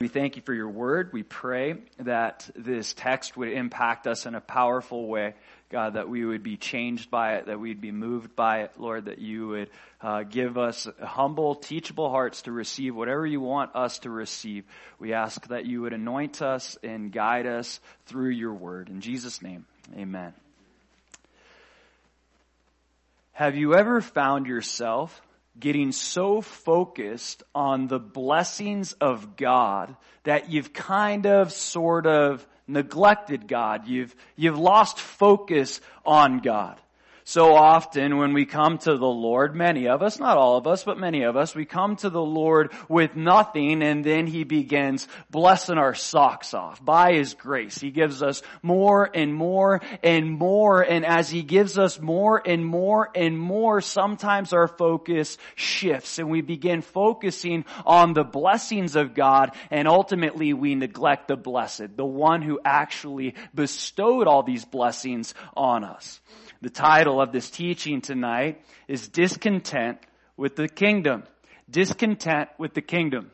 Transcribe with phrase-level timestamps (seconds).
[0.00, 1.12] We thank you for your word.
[1.12, 5.34] We pray that this text would impact us in a powerful way.
[5.68, 9.04] God, that we would be changed by it, that we'd be moved by it, Lord,
[9.04, 13.98] that you would uh, give us humble, teachable hearts to receive whatever you want us
[14.00, 14.64] to receive.
[14.98, 18.88] We ask that you would anoint us and guide us through your word.
[18.88, 20.32] In Jesus' name, amen.
[23.32, 25.20] Have you ever found yourself
[25.58, 33.48] getting so focused on the blessings of God that you've kind of sort of neglected
[33.48, 33.86] God.
[33.86, 36.80] You've, you've lost focus on God.
[37.24, 40.84] So often when we come to the Lord, many of us, not all of us,
[40.84, 45.06] but many of us, we come to the Lord with nothing and then He begins
[45.30, 47.78] blessing our socks off by His grace.
[47.78, 52.64] He gives us more and more and more and as He gives us more and
[52.64, 59.14] more and more, sometimes our focus shifts and we begin focusing on the blessings of
[59.14, 65.34] God and ultimately we neglect the blessed, the one who actually bestowed all these blessings
[65.54, 66.20] on us.
[66.62, 69.98] The title of this teaching tonight is Discontent
[70.36, 71.22] with the Kingdom.
[71.70, 73.30] Discontent with the Kingdom.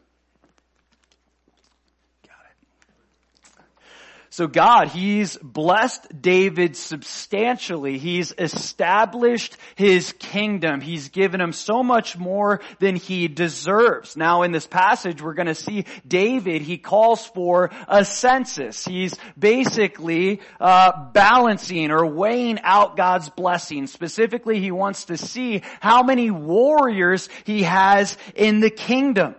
[4.36, 7.96] So God, He's blessed David substantially.
[7.96, 10.82] He's established His kingdom.
[10.82, 14.14] He's given him so much more than he deserves.
[14.14, 18.84] Now in this passage, we're to see David, he calls for a census.
[18.84, 23.90] He's basically uh, balancing or weighing out God's blessings.
[23.90, 29.34] Specifically, he wants to see how many warriors he has in the kingdom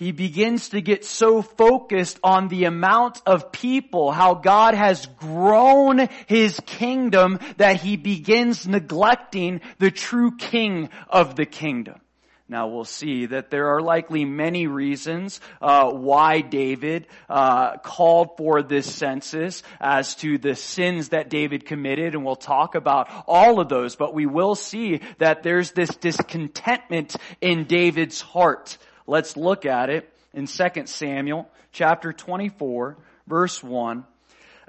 [0.00, 6.08] he begins to get so focused on the amount of people, how God has grown
[6.26, 12.00] his kingdom that he begins neglecting the true king of the kingdom.
[12.48, 18.62] Now we'll see that there are likely many reasons uh, why David uh, called for
[18.62, 23.68] this census as to the sins that David committed, and we'll talk about all of
[23.68, 23.96] those.
[23.96, 30.12] But we will see that there's this discontentment in David's heart Let's look at it
[30.32, 32.96] in 2 Samuel chapter 24
[33.26, 34.04] verse 1.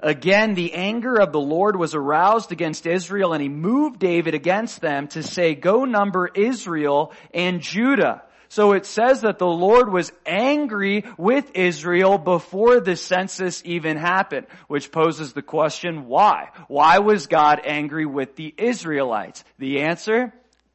[0.00, 4.80] Again, the anger of the Lord was aroused against Israel and he moved David against
[4.80, 8.22] them to say, go number Israel and Judah.
[8.48, 14.46] So it says that the Lord was angry with Israel before the census even happened,
[14.66, 16.50] which poses the question, why?
[16.68, 19.44] Why was God angry with the Israelites?
[19.58, 20.34] The answer?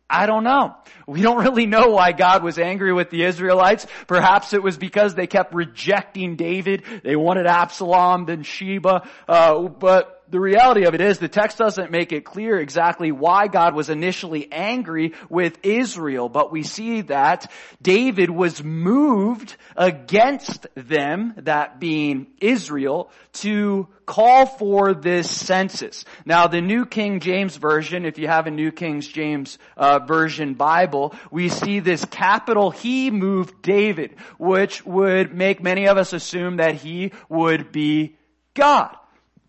[0.09, 0.75] I don't know.
[1.05, 3.85] We don't really know why God was angry with the Israelites.
[4.07, 6.83] Perhaps it was because they kept rejecting David.
[7.03, 9.07] They wanted Absalom, then Sheba.
[9.27, 13.47] Uh, but the reality of it is the text doesn't make it clear exactly why
[13.47, 17.51] God was initially angry with Israel, but we see that
[17.81, 26.05] David was moved against them, that being Israel, to call for this census.
[26.25, 30.55] Now the New King James Version, if you have a New King James uh, Version
[30.55, 36.57] Bible, we see this capital He moved David, which would make many of us assume
[36.57, 38.17] that He would be
[38.53, 38.95] God.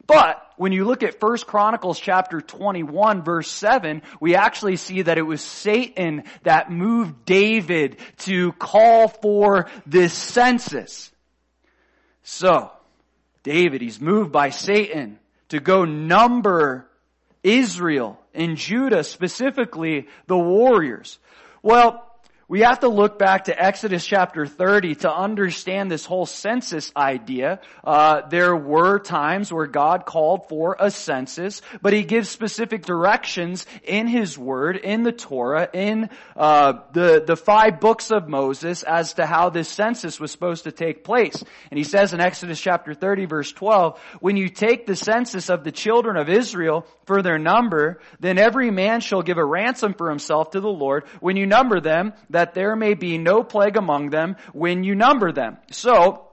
[0.09, 5.19] But when you look at 1 Chronicles chapter 21 verse 7, we actually see that
[5.19, 11.13] it was Satan that moved David to call for this census.
[12.23, 12.73] So,
[13.43, 15.19] David, he's moved by Satan
[15.51, 16.89] to go number
[17.43, 21.19] Israel and Judah, specifically the warriors.
[21.63, 22.08] Well,
[22.51, 27.61] we have to look back to Exodus chapter 30 to understand this whole census idea.
[27.85, 33.67] Uh, there were times where God called for a census, but He gives specific directions
[33.85, 39.13] in His Word, in the Torah, in uh, the the five books of Moses as
[39.15, 41.45] to how this census was supposed to take place.
[41.71, 45.65] And He says in Exodus chapter 30, verse 12, "When you take the census of
[45.65, 50.09] the children of Israel for their number, then every man shall give a ransom for
[50.09, 51.05] himself to the Lord.
[51.21, 55.33] When you number them." That there may be no plague among them when you number
[55.33, 55.57] them.
[55.73, 56.29] So,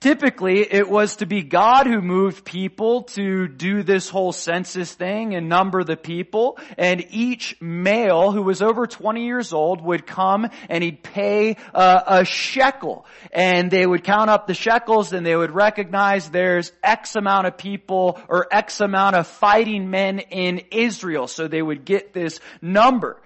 [0.00, 5.34] Typically, it was to be God who moved people to do this whole census thing
[5.34, 6.58] and number the people.
[6.78, 12.02] And each male who was over 20 years old would come and he'd pay a,
[12.06, 13.04] a shekel.
[13.30, 17.58] And they would count up the shekels and they would recognize there's X amount of
[17.58, 21.26] people or X amount of fighting men in Israel.
[21.26, 23.20] So they would get this number.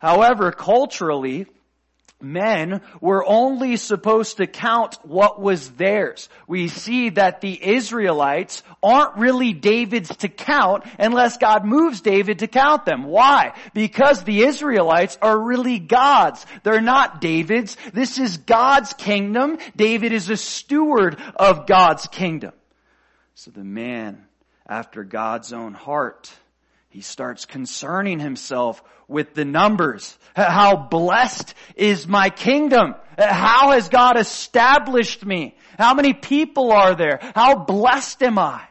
[0.00, 1.46] However, culturally,
[2.22, 6.28] men were only supposed to count what was theirs.
[6.46, 12.46] We see that the Israelites aren't really David's to count unless God moves David to
[12.46, 13.04] count them.
[13.04, 13.54] Why?
[13.74, 16.44] Because the Israelites are really God's.
[16.62, 17.76] They're not David's.
[17.92, 19.58] This is God's kingdom.
[19.76, 22.52] David is a steward of God's kingdom.
[23.34, 24.26] So the man
[24.66, 26.32] after God's own heart
[26.90, 30.18] he starts concerning himself with the numbers.
[30.34, 32.96] How blessed is my kingdom?
[33.16, 35.56] How has God established me?
[35.78, 37.20] How many people are there?
[37.34, 38.62] How blessed am I?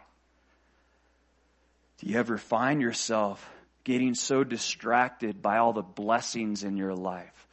[2.00, 3.50] Do you ever find yourself
[3.86, 7.48] getting so distracted by all the blessings in your life?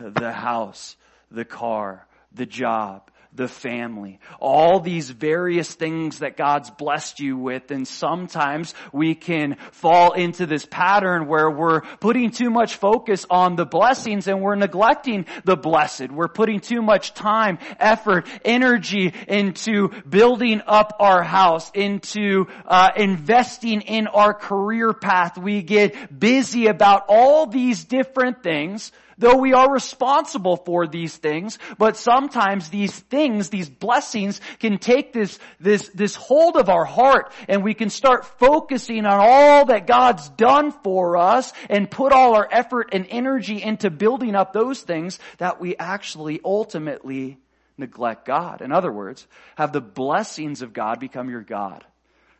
[0.00, 0.96] The house,
[1.30, 7.70] the car, the job, the family, all these various things that God's blessed you with.
[7.70, 13.56] And sometimes we can fall into this pattern where we're putting too much focus on
[13.56, 16.10] the blessings and we're neglecting the blessed.
[16.12, 23.80] We're putting too much time, effort, energy into building up our house, into uh, investing
[23.80, 25.36] in our career path.
[25.36, 31.58] We get busy about all these different things Though we are responsible for these things,
[31.78, 37.32] but sometimes these things, these blessings can take this, this, this hold of our heart
[37.48, 42.34] and we can start focusing on all that God's done for us and put all
[42.34, 47.38] our effort and energy into building up those things that we actually ultimately
[47.76, 48.62] neglect God.
[48.62, 49.26] In other words,
[49.56, 51.84] have the blessings of God become your God.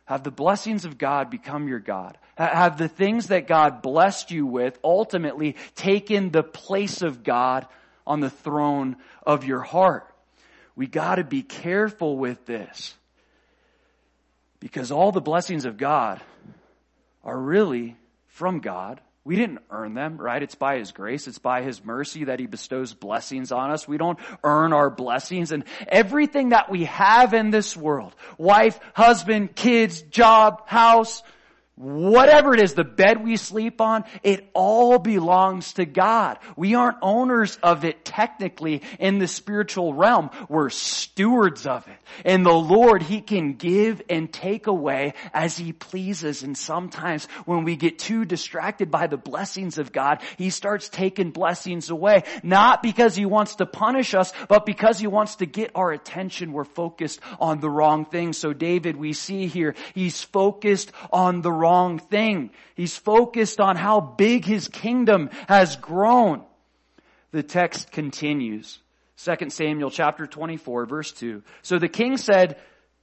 [0.05, 2.17] Have the blessings of God become your God.
[2.37, 7.67] Have the things that God blessed you with ultimately taken the place of God
[8.05, 10.07] on the throne of your heart.
[10.75, 12.93] We gotta be careful with this.
[14.59, 16.21] Because all the blessings of God
[17.23, 17.95] are really
[18.27, 19.01] from God.
[19.25, 20.41] We didn't earn them, right?
[20.41, 21.27] It's by His grace.
[21.27, 23.87] It's by His mercy that He bestows blessings on us.
[23.87, 29.55] We don't earn our blessings and everything that we have in this world, wife, husband,
[29.55, 31.23] kids, job, house,
[31.77, 36.39] Whatever it is, the bed we sleep on, it all belongs to God.
[36.55, 40.29] We aren't owners of it technically in the spiritual realm.
[40.47, 41.97] We're stewards of it.
[42.23, 46.43] And the Lord, He can give and take away as He pleases.
[46.43, 51.31] And sometimes when we get too distracted by the blessings of God, He starts taking
[51.31, 52.23] blessings away.
[52.41, 56.53] Not because He wants to punish us, but because He wants to get our attention.
[56.53, 58.37] We're focused on the wrong things.
[58.37, 61.64] So David, we see here, he's focused on the wrong
[61.99, 62.51] thing.
[62.75, 66.43] He's focused on how big his kingdom has grown.
[67.31, 68.79] The text continues.
[69.17, 71.43] 2 Samuel chapter 24 verse 2.
[71.61, 72.57] So the king said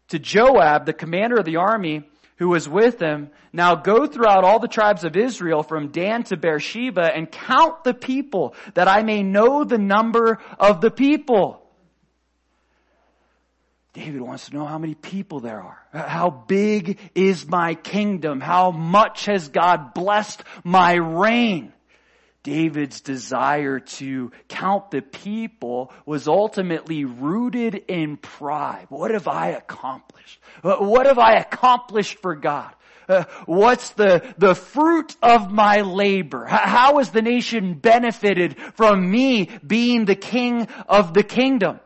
[0.08, 2.04] to Joab, the commander of the army,
[2.36, 6.36] who was with him, now go throughout all the tribes of Israel from Dan to
[6.36, 11.61] Beersheba and count the people that I may know the number of the people.
[13.92, 15.78] David wants to know how many people there are.
[15.92, 18.40] How big is my kingdom?
[18.40, 21.74] How much has God blessed my reign?
[22.42, 28.86] David's desire to count the people was ultimately rooted in pride.
[28.88, 30.40] What have I accomplished?
[30.62, 32.74] What have I accomplished for God?
[33.08, 36.46] Uh, what's the, the fruit of my labor?
[36.46, 41.78] How has the nation benefited from me being the king of the kingdom?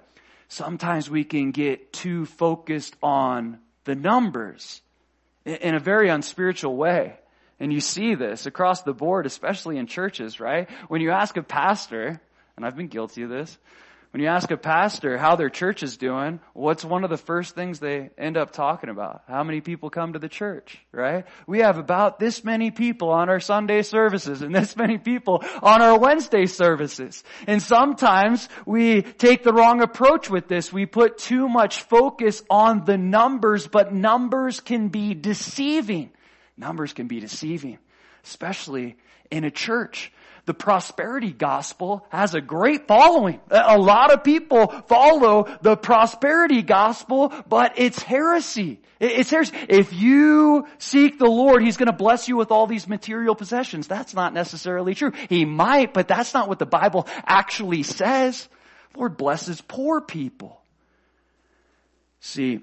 [0.48, 4.82] Sometimes we can get too focused on the numbers
[5.44, 7.14] in a very unspiritual way.
[7.58, 10.68] And you see this across the board, especially in churches, right?
[10.88, 12.20] When you ask a pastor,
[12.56, 13.56] and I've been guilty of this,
[14.16, 17.54] when you ask a pastor how their church is doing, what's one of the first
[17.54, 19.24] things they end up talking about?
[19.28, 21.26] How many people come to the church, right?
[21.46, 25.82] We have about this many people on our Sunday services and this many people on
[25.82, 27.24] our Wednesday services.
[27.46, 30.72] And sometimes we take the wrong approach with this.
[30.72, 36.10] We put too much focus on the numbers, but numbers can be deceiving.
[36.56, 37.76] Numbers can be deceiving,
[38.24, 38.96] especially
[39.30, 40.10] in a church
[40.46, 43.40] the prosperity gospel has a great following.
[43.50, 48.80] A lot of people follow the prosperity gospel, but it's heresy.
[49.00, 49.54] It's heresy.
[49.68, 53.88] If you seek the Lord, He's going to bless you with all these material possessions.
[53.88, 55.12] That's not necessarily true.
[55.28, 58.48] He might, but that's not what the Bible actually says.
[58.92, 60.62] The Lord blesses poor people.
[62.20, 62.60] See,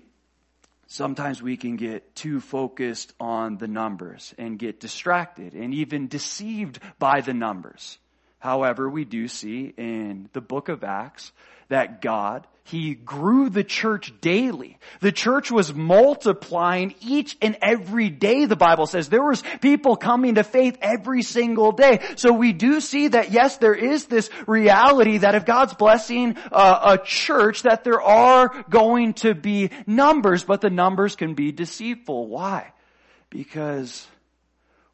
[0.94, 6.80] sometimes we can get too focused on the numbers and get distracted and even deceived
[7.00, 7.98] by the numbers.
[8.38, 11.32] However, we do see in the book of Acts
[11.70, 14.78] that God, He grew the church daily.
[15.02, 19.10] The church was multiplying each and every day, the Bible says.
[19.10, 22.00] There was people coming to faith every single day.
[22.16, 26.98] So we do see that yes, there is this reality that if God's blessing uh,
[27.00, 32.28] a church, that there are going to be numbers, but the numbers can be deceitful.
[32.28, 32.72] Why?
[33.30, 34.08] Because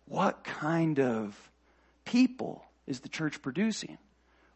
[0.05, 1.37] what kind of
[2.03, 3.97] people is the church producing?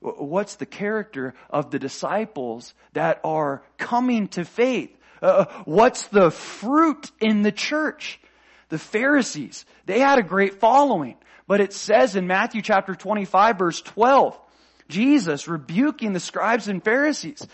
[0.04, 4.96] What's the character of the disciples that are coming to faith?
[5.22, 8.20] Uh, what's the fruit in the church?
[8.68, 11.16] The Pharisees, they had a great following,
[11.48, 14.38] but it says in Matthew chapter 25 verse 12,
[14.90, 17.48] Jesus rebuking the scribes and Pharisees.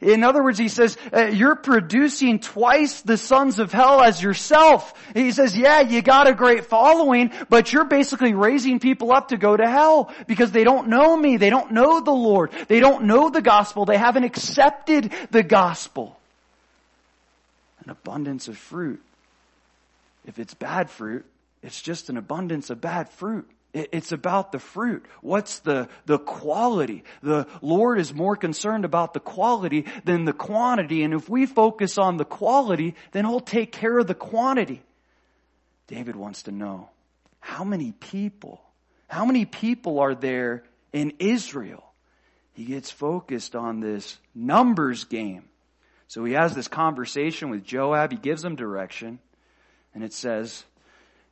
[0.00, 4.94] In other words, he says, uh, you're producing twice the sons of hell as yourself.
[5.14, 9.36] He says, yeah, you got a great following, but you're basically raising people up to
[9.36, 11.36] go to hell because they don't know me.
[11.36, 12.52] They don't know the Lord.
[12.68, 13.84] They don't know the gospel.
[13.84, 16.18] They haven't accepted the gospel.
[17.84, 19.02] An abundance of fruit.
[20.26, 21.24] If it's bad fruit,
[21.62, 23.48] it's just an abundance of bad fruit.
[23.74, 25.04] It's about the fruit.
[25.20, 27.04] What's the, the quality?
[27.22, 31.02] The Lord is more concerned about the quality than the quantity.
[31.02, 34.82] And if we focus on the quality, then He'll take care of the quantity.
[35.86, 36.88] David wants to know
[37.40, 38.62] how many people,
[39.06, 41.84] how many people are there in Israel?
[42.54, 45.44] He gets focused on this numbers game.
[46.08, 48.12] So he has this conversation with Joab.
[48.12, 49.18] He gives him direction.
[49.94, 50.64] And it says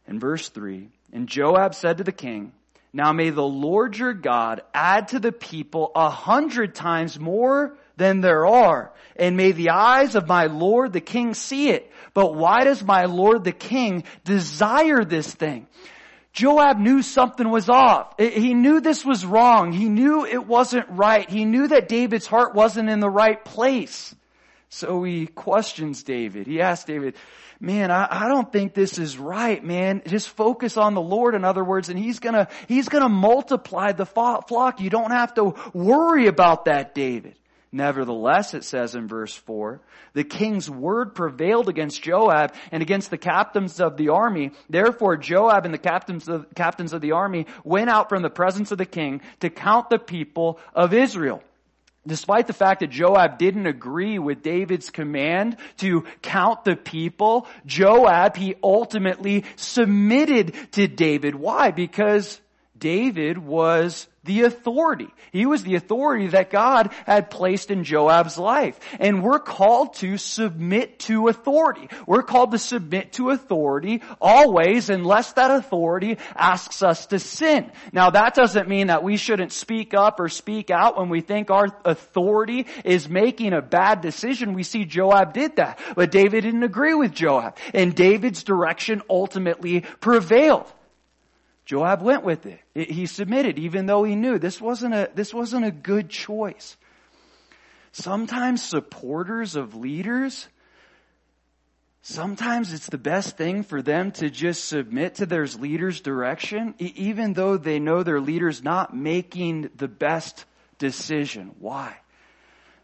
[0.09, 2.53] in verse 3 and Joab said to the king,
[2.93, 8.21] Now may the Lord your God add to the people a hundred times more than
[8.21, 11.91] there are, and may the eyes of my Lord the king see it.
[12.13, 15.67] But why does my Lord the king desire this thing?
[16.33, 18.13] Joab knew something was off.
[18.19, 19.73] He knew this was wrong.
[19.73, 21.29] He knew it wasn't right.
[21.31, 24.15] He knew that David's heart wasn't in the right place.
[24.69, 26.47] So he questions David.
[26.47, 27.15] He asks David,
[27.61, 30.03] man, I, I don't think this is right, man.
[30.07, 34.07] Just focus on the Lord, in other words, and He's gonna, He's gonna multiply the
[34.07, 34.81] flock.
[34.81, 37.37] You don't have to worry about that, David.
[37.73, 39.81] Nevertheless, it says in verse 4,
[40.15, 44.53] the king's word prevailed against Joab and against the captains of the army.
[44.71, 48.71] Therefore, Joab and the captains of, captains of the army went out from the presence
[48.71, 51.43] of the king to count the people of Israel.
[52.07, 58.37] Despite the fact that Joab didn't agree with David's command to count the people, Joab,
[58.37, 61.35] he ultimately submitted to David.
[61.35, 61.73] Why?
[61.73, 62.41] Because
[62.79, 65.09] David was the authority.
[65.33, 68.79] He was the authority that God had placed in Joab's life.
[68.99, 71.89] And we're called to submit to authority.
[72.07, 77.71] We're called to submit to authority always unless that authority asks us to sin.
[77.93, 81.51] Now that doesn't mean that we shouldn't speak up or speak out when we think
[81.51, 84.55] our authority is making a bad decision.
[84.55, 85.79] We see Joab did that.
[85.95, 87.57] But David didn't agree with Joab.
[87.73, 90.73] And David's direction ultimately prevailed.
[91.67, 92.61] Joab went with it.
[92.75, 96.77] He submitted even though he knew this wasn't a, this wasn't a good choice.
[97.91, 100.47] Sometimes supporters of leaders,
[102.03, 107.33] sometimes it's the best thing for them to just submit to their leader's direction, even
[107.33, 110.45] though they know their leader's not making the best
[110.79, 111.53] decision.
[111.59, 111.97] Why?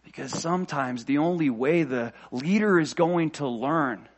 [0.04, 4.08] Because sometimes the only way the leader is going to learn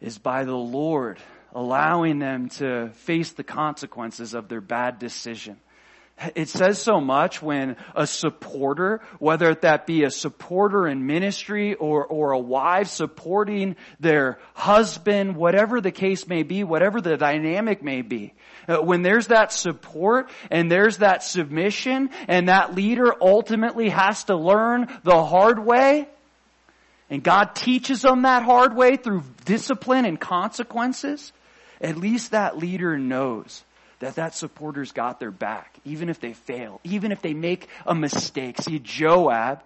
[0.00, 1.20] is by the Lord
[1.56, 5.56] allowing them to face the consequences of their bad decision.
[6.34, 12.04] It says so much when a supporter, whether that be a supporter in ministry or,
[12.04, 18.02] or a wife supporting their husband, whatever the case may be, whatever the dynamic may
[18.02, 18.34] be,
[18.68, 24.36] uh, when there's that support and there's that submission and that leader ultimately has to
[24.36, 26.06] learn the hard way,
[27.08, 31.32] and God teaches them that hard way through discipline and consequences,
[31.80, 33.64] at least that leader knows
[33.98, 37.94] that that supporter's got their back, even if they fail, even if they make a
[37.94, 38.60] mistake.
[38.60, 39.62] See, Joab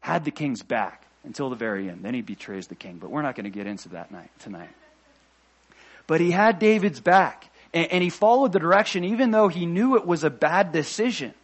[0.00, 2.04] had the king's back until the very end.
[2.04, 4.70] Then he betrays the king, but we're not going to get into that night tonight.
[6.06, 9.96] But he had David's back, and, and he followed the direction even though he knew
[9.96, 11.34] it was a bad decision.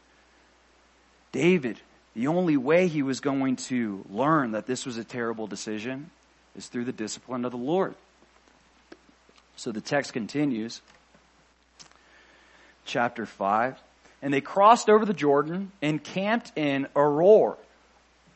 [1.33, 1.81] David,
[2.14, 6.11] the only way he was going to learn that this was a terrible decision
[6.57, 7.95] is through the discipline of the Lord.
[9.57, 10.81] So the text continues.
[12.85, 13.79] Chapter 5.
[14.23, 17.57] And they crossed over the Jordan and camped in Aroer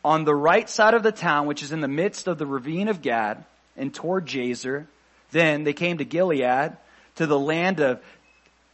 [0.05, 2.89] on the right side of the town, which is in the midst of the ravine
[2.89, 3.45] of Gad,
[3.77, 4.87] and toward Jazer.
[5.33, 6.77] Then they came to Gilead,
[7.17, 8.01] to the land of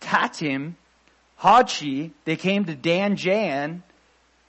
[0.00, 0.74] Tahtim
[1.42, 3.82] Hodshi, they came to Dan Jaan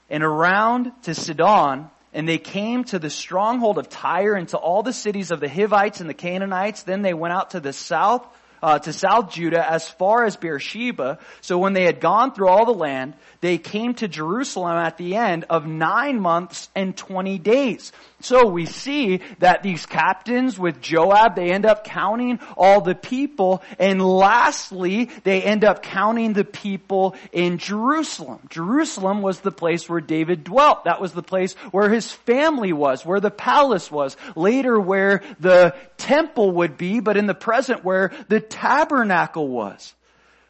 [0.08, 4.84] and around to Sidon, and they came to the stronghold of Tyre and to all
[4.84, 6.84] the cities of the Hivites and the Canaanites.
[6.84, 8.24] Then they went out to the south,
[8.62, 11.18] uh, to South Judah as far as Beersheba.
[11.40, 13.14] So when they had gone through all the land,
[13.44, 17.92] they came to Jerusalem at the end of nine months and 20 days.
[18.20, 23.62] So we see that these captains with Joab, they end up counting all the people.
[23.78, 28.38] And lastly, they end up counting the people in Jerusalem.
[28.48, 30.84] Jerusalem was the place where David dwelt.
[30.84, 34.16] That was the place where his family was, where the palace was.
[34.34, 39.94] Later where the temple would be, but in the present where the tabernacle was.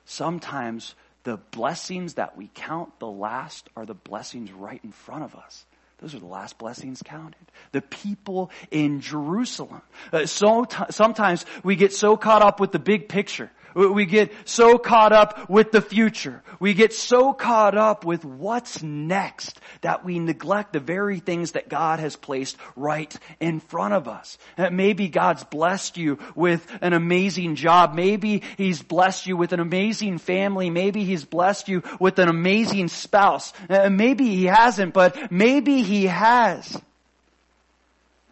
[0.04, 5.34] Sometimes the blessings that we count the last are the blessings right in front of
[5.34, 5.66] us.
[5.98, 7.50] Those are the last blessings counted.
[7.72, 9.80] The people in Jerusalem.
[10.12, 13.50] Uh, so t- sometimes we get so caught up with the big picture.
[13.74, 16.42] We get so caught up with the future.
[16.60, 21.68] We get so caught up with what's next that we neglect the very things that
[21.68, 24.38] God has placed right in front of us.
[24.56, 27.94] Maybe God's blessed you with an amazing job.
[27.94, 30.70] Maybe He's blessed you with an amazing family.
[30.70, 33.52] Maybe He's blessed you with an amazing spouse.
[33.68, 36.80] Maybe He hasn't, but maybe He has.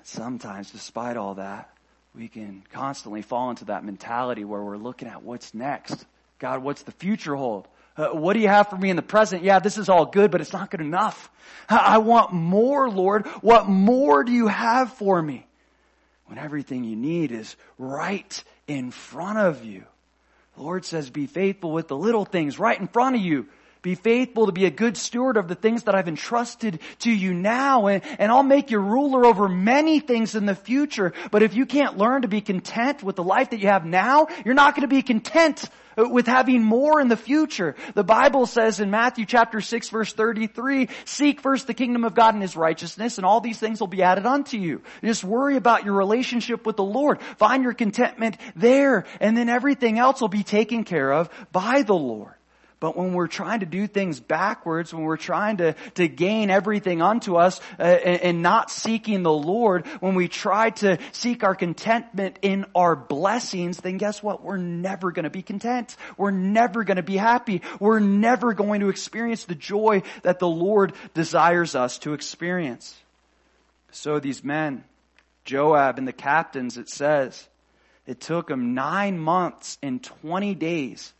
[0.04, 1.71] Sometimes, despite all that,
[2.14, 6.04] we can constantly fall into that mentality where we're looking at what's next.
[6.38, 7.66] God, what's the future hold?
[7.96, 9.42] Uh, what do you have for me in the present?
[9.42, 11.30] Yeah, this is all good, but it's not good enough.
[11.68, 13.26] I want more, Lord.
[13.42, 15.46] What more do you have for me?
[16.26, 19.84] When everything you need is right in front of you.
[20.56, 23.46] The Lord says, be faithful with the little things right in front of you.
[23.82, 27.34] Be faithful to be a good steward of the things that I've entrusted to you
[27.34, 31.12] now, and, and I'll make you ruler over many things in the future.
[31.32, 34.28] But if you can't learn to be content with the life that you have now,
[34.44, 37.74] you're not going to be content with having more in the future.
[37.94, 42.34] The Bible says in Matthew chapter 6 verse 33, seek first the kingdom of God
[42.34, 44.82] and His righteousness and all these things will be added unto you.
[45.02, 47.20] Just worry about your relationship with the Lord.
[47.36, 51.94] Find your contentment there and then everything else will be taken care of by the
[51.94, 52.34] Lord.
[52.82, 57.00] But when we're trying to do things backwards, when we're trying to, to gain everything
[57.00, 61.54] unto us uh, and, and not seeking the Lord, when we try to seek our
[61.54, 64.42] contentment in our blessings, then guess what?
[64.42, 65.96] We're never going to be content.
[66.16, 67.62] We're never going to be happy.
[67.78, 72.98] We're never going to experience the joy that the Lord desires us to experience.
[73.92, 74.82] So these men,
[75.44, 77.46] Joab and the captains, it says,
[78.08, 81.12] it took them nine months and 20 days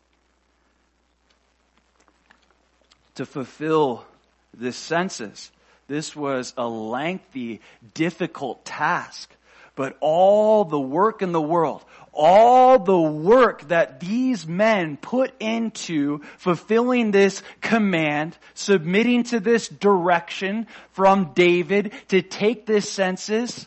[3.15, 4.05] to fulfill
[4.53, 5.51] this census.
[5.87, 7.61] This was a lengthy,
[7.93, 9.29] difficult task.
[9.75, 16.21] But all the work in the world, all the work that these men put into
[16.37, 23.65] fulfilling this command, submitting to this direction from David to take this census,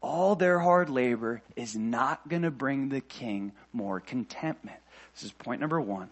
[0.00, 4.78] all their hard labor is not going to bring the king more contentment.
[5.14, 6.10] This is point number one.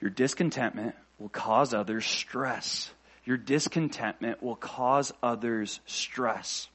[0.00, 2.90] Your discontentment will cause others stress.
[3.24, 6.68] Your discontentment will cause others stress.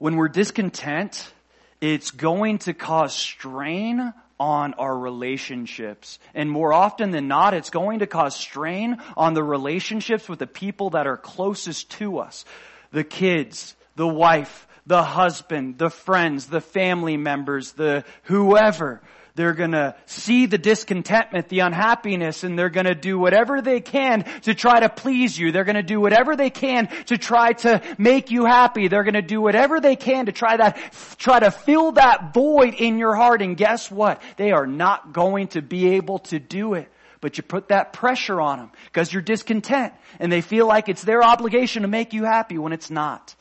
[0.00, 1.32] When we're discontent,
[1.80, 6.18] it's going to cause strain on our relationships.
[6.34, 10.48] And more often than not, it's going to cause strain on the relationships with the
[10.48, 12.44] people that are closest to us.
[12.90, 19.00] The kids, the wife, the husband, the friends, the family members, the whoever.
[19.34, 24.54] They're gonna see the discontentment, the unhappiness, and they're gonna do whatever they can to
[24.54, 25.52] try to please you.
[25.52, 28.88] They're gonna do whatever they can to try to make you happy.
[28.88, 32.98] They're gonna do whatever they can to try that, try to fill that void in
[32.98, 33.42] your heart.
[33.42, 34.20] And guess what?
[34.36, 36.90] They are not going to be able to do it
[37.20, 41.02] but you put that pressure on them because you're discontent and they feel like it's
[41.02, 43.34] their obligation to make you happy when it's not.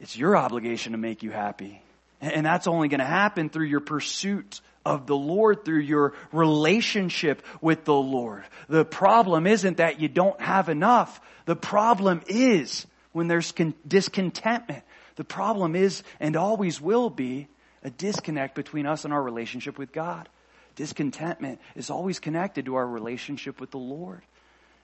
[0.00, 1.82] It's your obligation to make you happy.
[2.20, 7.42] And that's only going to happen through your pursuit of the Lord, through your relationship
[7.60, 8.44] with the Lord.
[8.68, 11.20] The problem isn't that you don't have enough.
[11.44, 14.84] The problem is when there's con- discontentment.
[15.16, 17.48] The problem is and always will be
[17.82, 20.28] a disconnect between us and our relationship with God.
[20.76, 24.22] Discontentment is always connected to our relationship with the Lord.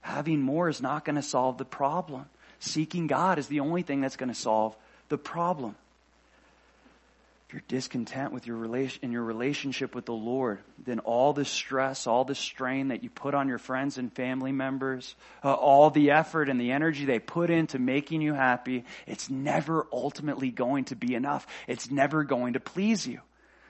[0.00, 2.26] Having more is not going to solve the problem.
[2.58, 4.76] Seeking God is the only thing that's going to solve
[5.08, 5.76] the problem
[7.52, 12.06] you're discontent with your relation, in your relationship with the Lord, then all the stress,
[12.06, 16.12] all the strain that you put on your friends and family members, uh, all the
[16.12, 20.96] effort and the energy they put into making you happy, it's never ultimately going to
[20.96, 21.46] be enough.
[21.66, 23.20] It's never going to please you.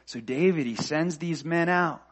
[0.06, 2.02] So David, he sends these men out,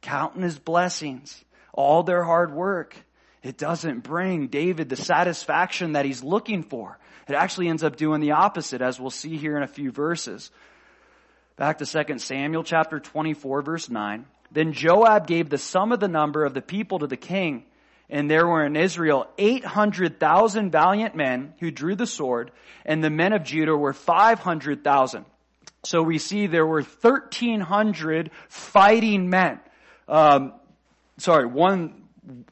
[0.00, 2.96] counting his blessings, all their hard work,
[3.44, 6.98] it doesn't bring David the satisfaction that he's looking for.
[7.28, 10.50] It actually ends up doing the opposite, as we'll see here in a few verses.
[11.56, 14.26] Back to 2 Samuel chapter 24 verse 9.
[14.50, 17.64] Then Joab gave the sum of the number of the people to the king,
[18.10, 22.50] and there were in Israel 800,000 valiant men who drew the sword,
[22.84, 25.24] and the men of Judah were 500,000.
[25.84, 29.60] So we see there were 1,300 fighting men.
[30.08, 30.54] Um,
[31.18, 32.02] sorry, one,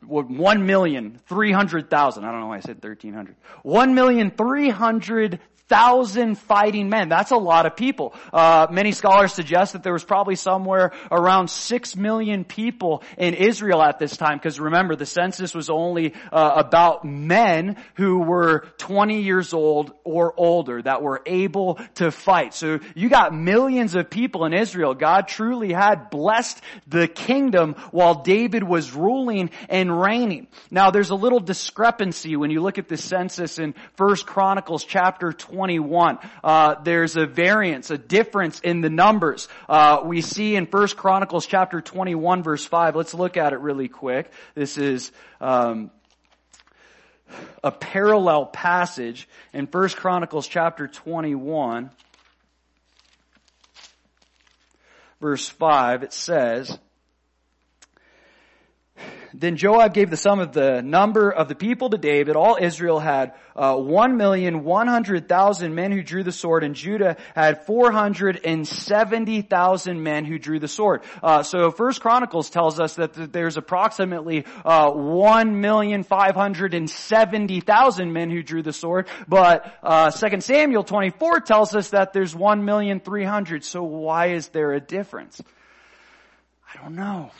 [0.06, 2.18] 1,300,000.
[2.18, 3.34] I don't know why I said 1,300.
[3.64, 5.38] 1,300,000
[5.72, 7.08] thousand fighting men.
[7.08, 8.14] That's a lot of people.
[8.30, 13.82] Uh, many scholars suggest that there was probably somewhere around six million people in Israel
[13.82, 14.36] at this time.
[14.36, 20.34] Because remember, the census was only uh, about men who were 20 years old or
[20.36, 22.52] older that were able to fight.
[22.52, 24.92] So you got millions of people in Israel.
[24.92, 30.48] God truly had blessed the kingdom while David was ruling and reigning.
[30.70, 35.32] Now, there's a little discrepancy when you look at the census in First Chronicles chapter
[35.32, 36.18] 20 21.
[36.42, 39.46] Uh, there's a variance, a difference in the numbers.
[39.68, 42.96] Uh, we see in First Chronicles chapter 21 verse 5.
[42.96, 44.28] Let's look at it really quick.
[44.56, 45.92] This is, um,
[47.62, 51.92] a parallel passage in First Chronicles chapter 21
[55.20, 56.02] verse 5.
[56.02, 56.76] It says,
[59.34, 62.36] then Joab gave the sum of the number of the people to David.
[62.36, 66.74] All Israel had uh, one million one hundred thousand men who drew the sword, and
[66.74, 71.02] Judah had four hundred and seventy thousand men who drew the sword.
[71.22, 76.90] Uh, so First Chronicles tells us that there's approximately uh, one million five hundred and
[76.90, 81.90] seventy thousand men who drew the sword, but uh, Second Samuel twenty four tells us
[81.90, 83.64] that there's one million three hundred.
[83.64, 85.40] So why is there a difference?
[86.68, 87.30] I don't know.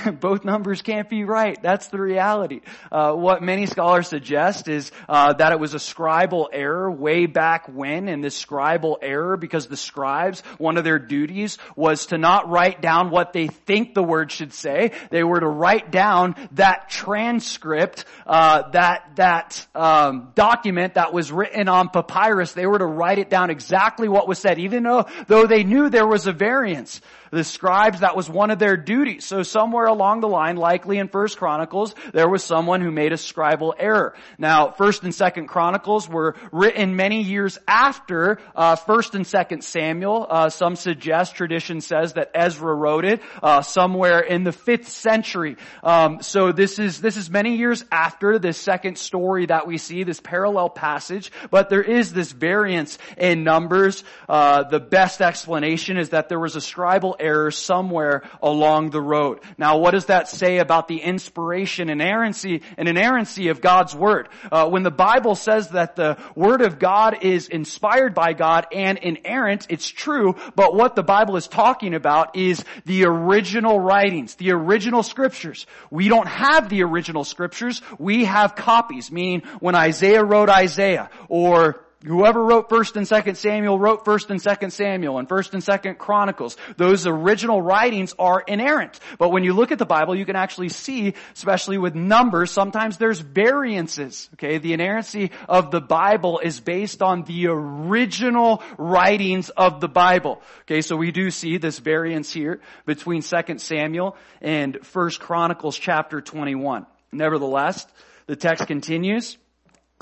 [0.20, 1.60] both numbers can't be right.
[1.62, 2.60] That's the reality.
[2.90, 7.68] Uh, what many scholars suggest is uh, that it was a scribal error way back
[7.68, 12.48] when, and this scribal error, because the scribes, one of their duties was to not
[12.48, 14.92] write down what they think the word should say.
[15.10, 21.68] They were to write down that transcript, uh, that that um, document that was written
[21.68, 22.52] on papyrus.
[22.52, 25.90] They were to write it down exactly what was said, even though though they knew
[25.90, 27.00] there was a variance.
[27.32, 29.24] The scribes, that was one of their duties.
[29.24, 33.16] So somewhere along the line, likely in First Chronicles, there was someone who made a
[33.16, 34.14] scribal error.
[34.36, 40.26] Now, First and Second Chronicles were written many years after uh, First and Second Samuel.
[40.28, 45.56] Uh, some suggest, tradition says that Ezra wrote it uh, somewhere in the fifth century.
[45.82, 50.04] Um, so this is this is many years after this second story that we see,
[50.04, 51.32] this parallel passage.
[51.50, 54.04] But there is this variance in numbers.
[54.28, 59.40] Uh, the best explanation is that there was a scribal error somewhere along the road.
[59.56, 64.28] Now what does that say about the inspiration and inerrancy and inerrancy of God's Word?
[64.50, 68.98] Uh, when the Bible says that the Word of God is inspired by God and
[68.98, 74.52] inerrant, it's true, but what the Bible is talking about is the original writings, the
[74.52, 75.66] original scriptures.
[75.90, 81.81] We don't have the original scriptures, we have copies, meaning when Isaiah wrote Isaiah, or
[82.04, 85.98] Whoever wrote 1st and 2nd Samuel wrote 1st and 2nd Samuel and 1st and 2nd
[85.98, 86.56] Chronicles.
[86.76, 88.98] Those original writings are inerrant.
[89.18, 92.96] But when you look at the Bible, you can actually see, especially with numbers, sometimes
[92.96, 94.28] there's variances.
[94.34, 100.42] Okay, the inerrancy of the Bible is based on the original writings of the Bible.
[100.62, 106.20] Okay, so we do see this variance here between 2nd Samuel and 1st Chronicles chapter
[106.20, 106.84] 21.
[107.12, 107.86] Nevertheless,
[108.26, 109.36] the text continues.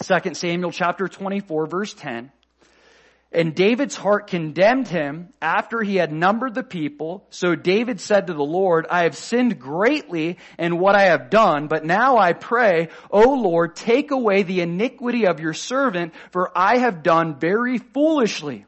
[0.02, 2.32] 2 Samuel chapter 24 verse 10.
[3.32, 7.24] And David's heart condemned him after he had numbered the people.
[7.30, 11.68] So David said to the Lord, I have sinned greatly in what I have done,
[11.68, 16.78] but now I pray, O Lord, take away the iniquity of your servant, for I
[16.78, 18.66] have done very foolishly.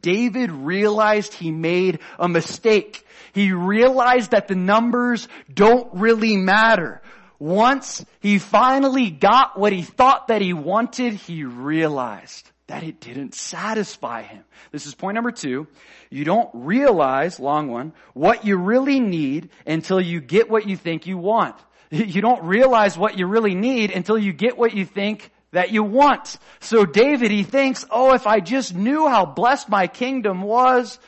[0.00, 3.06] David realized he made a mistake.
[3.32, 7.02] He realized that the numbers don't really matter.
[7.40, 13.34] Once he finally got what he thought that he wanted, he realized that it didn't
[13.34, 14.44] satisfy him.
[14.70, 15.66] This is point number two.
[16.10, 21.06] You don't realize, long one, what you really need until you get what you think
[21.06, 21.56] you want.
[21.92, 25.82] You don't realize what you really need until you get what you think that you
[25.82, 26.38] want.
[26.60, 31.00] So David, he thinks, oh, if I just knew how blessed my kingdom was,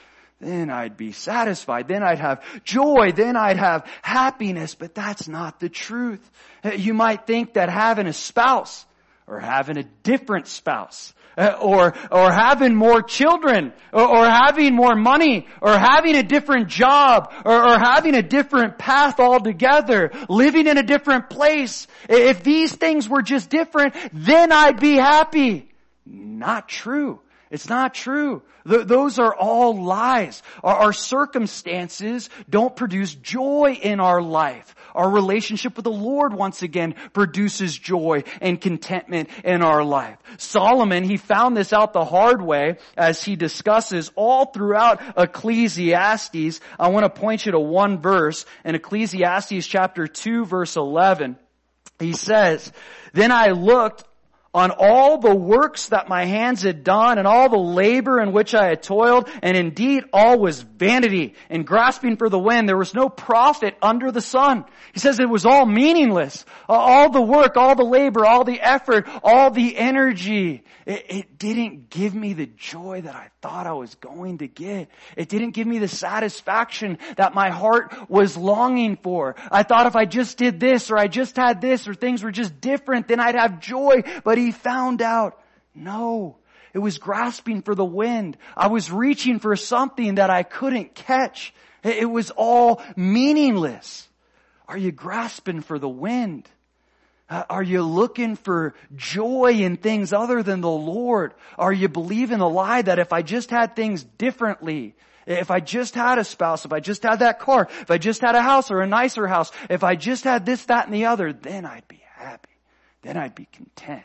[0.43, 1.89] then I'd be satisfied.
[1.89, 3.13] Then I'd have joy.
[3.15, 4.75] Then I'd have happiness.
[4.75, 6.29] But that's not the truth.
[6.77, 8.85] You might think that having a spouse
[9.27, 14.95] or having a different spouse, uh, or, or having more children, or, or, having more
[14.95, 20.77] money, or having a different job, or, or having a different path altogether, living in
[20.77, 21.87] a different place.
[22.09, 25.71] If these things were just different, then I'd be happy.
[26.05, 27.21] Not true.
[27.53, 28.41] It's not true.
[28.67, 30.43] Th- those are all lies.
[30.65, 34.75] Our, our circumstances don't produce joy in our life.
[34.95, 40.17] Our relationship with the Lord once again produces joy and contentment in our life.
[40.39, 46.61] Solomon, he found this out the hard way as he discusses all throughout Ecclesiastes.
[46.81, 51.37] I want to point you to one verse in Ecclesiastes chapter 2 verse 11.
[51.99, 52.73] He says,
[53.13, 54.05] Then I looked
[54.55, 58.55] on all the works that my hands had done and all the labor in which
[58.55, 62.69] I had toiled, and indeed all was vanity and grasping for the wind.
[62.69, 64.67] There was no profit under the sun.
[64.93, 66.45] He says it was all meaningless.
[66.69, 70.65] All the work, all the labor, all the effort, all the energy.
[70.85, 74.89] It, it didn't give me the joy that I thought I was going to get.
[75.17, 79.37] It didn't give me the satisfaction that my heart was longing for.
[79.51, 82.31] I thought if I just did this or I just had this or things were
[82.31, 84.03] just different, then I'd have joy.
[84.25, 85.41] But he found out,
[85.75, 86.37] no,
[86.75, 88.37] it was grasping for the wind.
[88.57, 91.55] I was reaching for something that I couldn't catch.
[91.83, 94.09] It was all meaningless.
[94.69, 96.49] Are you grasping for the wind?
[97.29, 101.35] Uh, are you looking for joy in things other than the Lord?
[101.59, 104.95] Are you believing the lie that if I just had things differently,
[105.27, 108.21] if I just had a spouse, if I just had that car, if I just
[108.21, 111.07] had a house or a nicer house, if I just had this, that, and the
[111.07, 112.51] other, then I'd be happy.
[113.03, 114.05] Then I'd be content.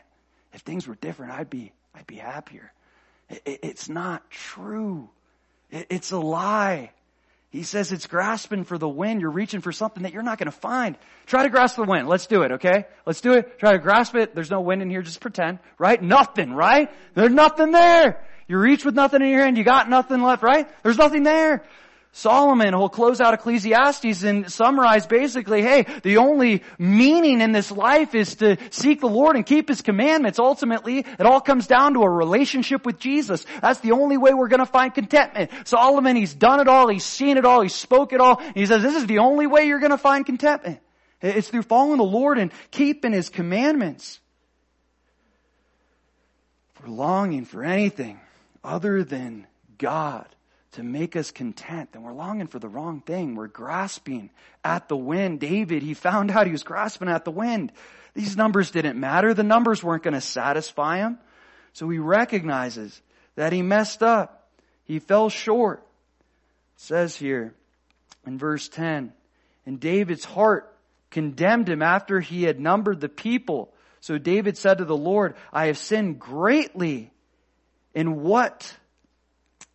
[0.58, 2.72] If things were different, I'd be, I'd be happier.
[3.30, 5.08] It, it's not true.
[5.70, 6.90] It, it's a lie.
[7.50, 9.20] He says it's grasping for the wind.
[9.20, 10.98] You're reaching for something that you're not going to find.
[11.26, 12.08] Try to grasp the wind.
[12.08, 12.86] Let's do it, okay?
[13.06, 13.60] Let's do it.
[13.60, 14.34] Try to grasp it.
[14.34, 15.00] There's no wind in here.
[15.00, 16.02] Just pretend, right?
[16.02, 16.90] Nothing, right?
[17.14, 18.26] There's nothing there.
[18.48, 19.56] You reach with nothing in your hand.
[19.56, 20.68] You got nothing left, right?
[20.82, 21.62] There's nothing there.
[22.18, 28.12] Solomon will close out Ecclesiastes and summarize basically, hey, the only meaning in this life
[28.12, 30.40] is to seek the Lord and keep His commandments.
[30.40, 33.46] Ultimately, it all comes down to a relationship with Jesus.
[33.62, 35.52] That's the only way we're gonna find contentment.
[35.62, 38.82] Solomon, he's done it all, he's seen it all, he spoke it all, he says
[38.82, 40.80] this is the only way you're gonna find contentment.
[41.22, 44.18] It's through following the Lord and keeping His commandments.
[46.74, 48.18] For longing for anything
[48.64, 49.46] other than
[49.78, 50.26] God,
[50.72, 53.34] to make us content, then we're longing for the wrong thing.
[53.34, 54.30] We're grasping
[54.64, 55.40] at the wind.
[55.40, 57.72] David, he found out he was grasping at the wind.
[58.14, 59.32] These numbers didn't matter.
[59.32, 61.18] The numbers weren't going to satisfy him.
[61.72, 63.00] So he recognizes
[63.36, 64.50] that he messed up.
[64.84, 65.86] He fell short.
[66.76, 67.54] It says here
[68.26, 69.12] in verse 10,
[69.64, 70.74] and David's heart
[71.10, 73.72] condemned him after he had numbered the people.
[74.00, 77.10] So David said to the Lord, I have sinned greatly
[77.94, 78.74] in what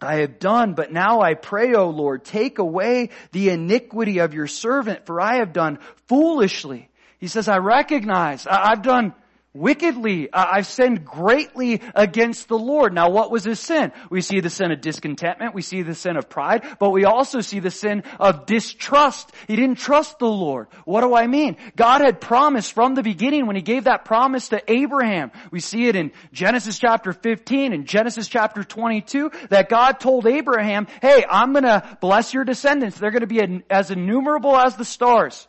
[0.04, 4.48] I have done, but now I pray, O Lord, take away the iniquity of your
[4.48, 6.90] servant, for I have done foolishly.
[7.20, 9.14] He says, I recognize I've done
[9.54, 10.32] wickedly.
[10.32, 12.94] Uh, I've sinned greatly against the Lord.
[12.94, 13.92] Now what was his sin?
[14.10, 15.54] We see the sin of discontentment.
[15.54, 19.32] We see the sin of pride, but we also see the sin of distrust.
[19.48, 20.68] He didn't trust the Lord.
[20.86, 21.58] What do I mean?
[21.76, 25.32] God had promised from the beginning when he gave that promise to Abraham.
[25.52, 30.88] We see it in Genesis chapter 15 and Genesis chapter 22 that God told Abraham,
[31.02, 32.98] hey, I'm gonna bless your descendants.
[32.98, 35.48] They're gonna be as innumerable as the stars.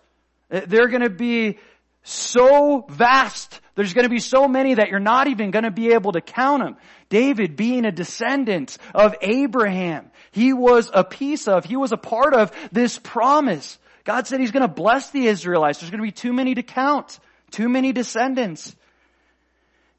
[0.50, 1.58] They're gonna be
[2.02, 5.92] so vast there's going to be so many that you're not even going to be
[5.92, 6.76] able to count them.
[7.08, 12.34] David being a descendant of Abraham, he was a piece of, he was a part
[12.34, 13.78] of this promise.
[14.04, 15.80] God said he's going to bless the Israelites.
[15.80, 17.18] There's going to be too many to count.
[17.50, 18.74] Too many descendants.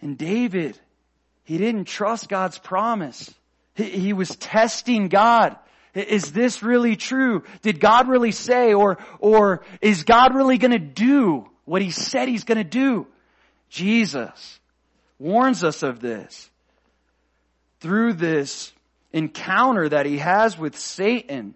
[0.02, 0.80] And David,
[1.44, 3.34] he didn't trust God's promise.
[3.76, 5.58] He, he was testing God.
[5.94, 7.44] Is this really true?
[7.62, 12.44] Did God really say or, or is God really gonna do what he said he's
[12.44, 13.08] gonna do?
[13.70, 14.60] Jesus
[15.20, 16.50] warns us of this
[17.80, 18.74] through this
[19.14, 21.56] encounter that he has with Satan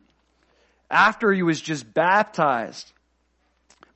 [0.90, 2.92] after he was just baptized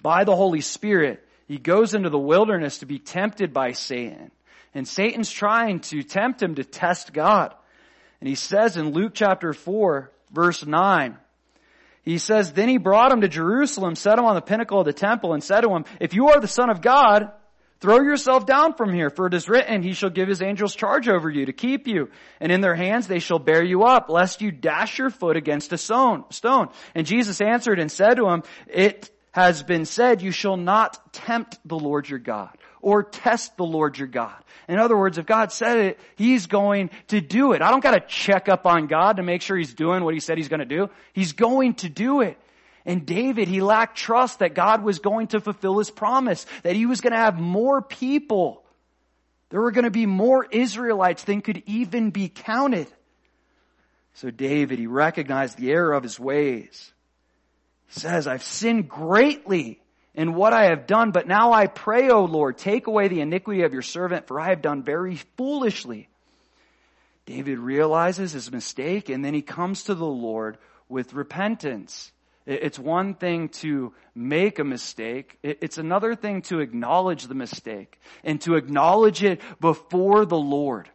[0.01, 1.25] by the Holy Spirit.
[1.47, 4.31] He goes into the wilderness to be tempted by Satan.
[4.73, 7.53] And Satan's trying to tempt him to test God.
[8.19, 11.17] And he says in Luke chapter 4, verse 9,
[12.03, 14.93] he says, Then he brought him to Jerusalem, set him on the pinnacle of the
[14.93, 17.31] temple, and said to him, If you are the Son of God,
[17.83, 21.09] Throw yourself down from here, for it is written, He shall give His angels charge
[21.09, 24.41] over you to keep you, and in their hands they shall bear you up, lest
[24.41, 26.23] you dash your foot against a stone.
[26.95, 31.59] And Jesus answered and said to him, It has been said, You shall not tempt
[31.65, 32.57] the Lord your God.
[32.79, 34.35] or test the Lord your God.
[34.69, 37.61] In other words, if God said it, He's going to do it.
[37.61, 40.37] I don't gotta check up on God to make sure He's doing what He said
[40.37, 40.89] He's gonna do.
[41.11, 42.37] He's going to do it.
[42.85, 46.85] And David, he lacked trust that God was going to fulfill His promise, that He
[46.85, 48.63] was gonna have more people.
[49.49, 52.87] There were gonna be more Israelites than could even be counted.
[54.13, 56.93] So David, he recognized the error of his ways.
[57.87, 59.81] He says, I've sinned greatly
[60.13, 63.63] in what I have done, but now I pray, O Lord, take away the iniquity
[63.63, 66.09] of your servant, for I have done very foolishly.
[67.25, 70.57] David realizes his mistake and then he comes to the Lord
[70.89, 72.11] with repentance.
[72.45, 75.37] It's one thing to make a mistake.
[75.43, 80.89] It's another thing to acknowledge the mistake and to acknowledge it before the Lord.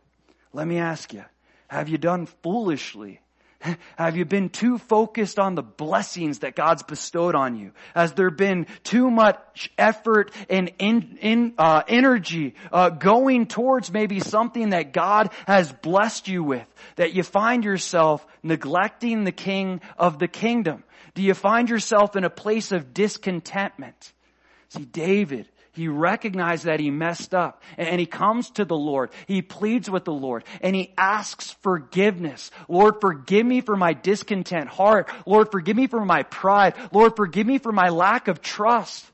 [0.53, 1.25] Let me ask you,
[1.69, 3.21] have you done foolishly?
[3.97, 7.73] Have you been too focused on the blessings that God's bestowed on you?
[7.95, 14.21] Has there been too much effort and in, in, uh, energy uh, going towards maybe
[14.21, 20.19] something that God has blessed you with that you find yourself neglecting the King of
[20.19, 20.85] the kingdom?
[21.19, 24.13] Do you find yourself in a place of discontentment?
[24.69, 29.11] See, David, he recognized that he messed up and he comes to the Lord.
[29.27, 32.53] He pleads with the Lord and he asks forgiveness.
[32.69, 35.11] Lord, forgive me for my discontent heart.
[35.27, 36.75] Lord, forgive me for my pride.
[36.93, 39.05] Lord, forgive me for my lack of trust.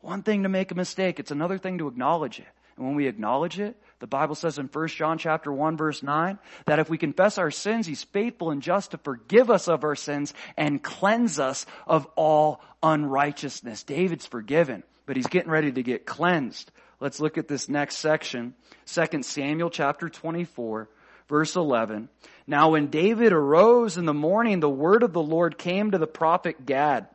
[0.00, 1.18] One thing to make a mistake.
[1.18, 2.46] It's another thing to acknowledge it.
[2.78, 6.38] And when we acknowledge it, the Bible says in 1 John chapter 1 verse 9
[6.66, 9.96] that if we confess our sins, He's faithful and just to forgive us of our
[9.96, 13.82] sins and cleanse us of all unrighteousness.
[13.82, 16.70] David's forgiven but he's getting ready to get cleansed.
[17.00, 18.52] Let's look at this next section.
[18.84, 20.90] 2 Samuel chapter 24,
[21.30, 22.10] verse 11.
[22.46, 26.06] Now when David arose in the morning, the word of the Lord came to the
[26.06, 27.08] prophet Gad.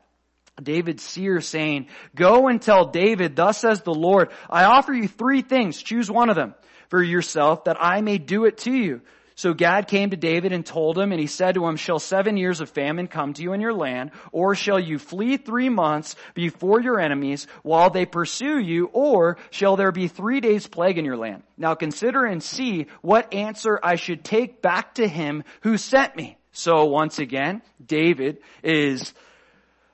[0.62, 5.42] David's seer saying, go and tell David, thus says the Lord, I offer you three
[5.42, 5.82] things.
[5.82, 6.54] Choose one of them
[6.90, 9.02] for yourself that I may do it to you.
[9.36, 12.38] So Gad came to David and told him, and he said to him, Shall seven
[12.38, 16.16] years of famine come to you in your land, or shall you flee three months
[16.36, 21.06] before your enemies while they pursue you, or shall there be three days plague in
[21.06, 21.42] your land?
[21.58, 26.38] Now consider and see what answer I should take back to him who sent me.
[26.52, 29.16] So once again, David is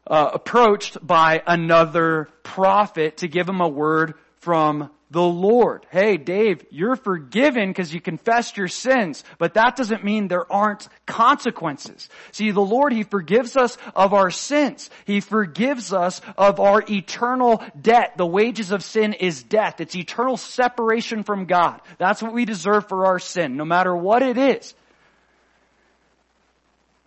[0.09, 5.85] uh, approached by another prophet to give him a word from the Lord.
[5.89, 10.87] Hey, Dave, you're forgiven because you confessed your sins, but that doesn't mean there aren't
[11.07, 12.09] consequences.
[12.31, 14.89] See, the Lord, He forgives us of our sins.
[15.05, 18.17] He forgives us of our eternal debt.
[18.17, 19.81] The wages of sin is death.
[19.81, 21.81] It's eternal separation from God.
[21.97, 24.75] That's what we deserve for our sin, no matter what it is.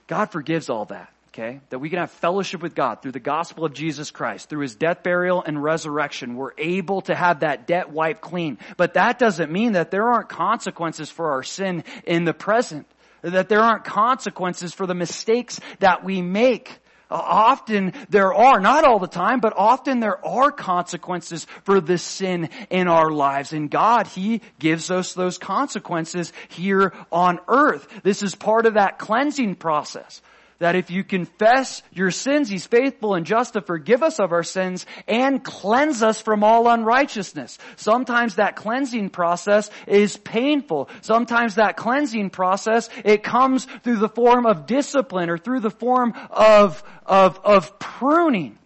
[0.09, 1.61] God forgives all that okay?
[1.71, 4.75] That we can have fellowship with God through the gospel of Jesus Christ, through his
[4.75, 6.37] death, burial, and resurrection.
[6.37, 8.59] We're able to have that debt wiped clean.
[8.77, 12.87] But that doesn't mean that there aren't consequences for our sin in the present.
[13.23, 16.79] That there aren't consequences for the mistakes that we make.
[17.09, 22.49] Often there are, not all the time, but often there are consequences for the sin
[22.69, 23.53] in our lives.
[23.53, 27.87] And God, He gives us those consequences here on earth.
[28.03, 30.21] This is part of that cleansing process
[30.59, 34.43] that if you confess your sins, He's faithful and just to forgive us of our
[34.43, 37.59] sins and cleanse us from all unrighteousness.
[37.77, 40.89] Sometimes that cleansing process is painful.
[41.01, 46.15] Sometimes that cleansing process, it comes through the form of discipline or through the form
[46.31, 48.59] of, of, of pruning.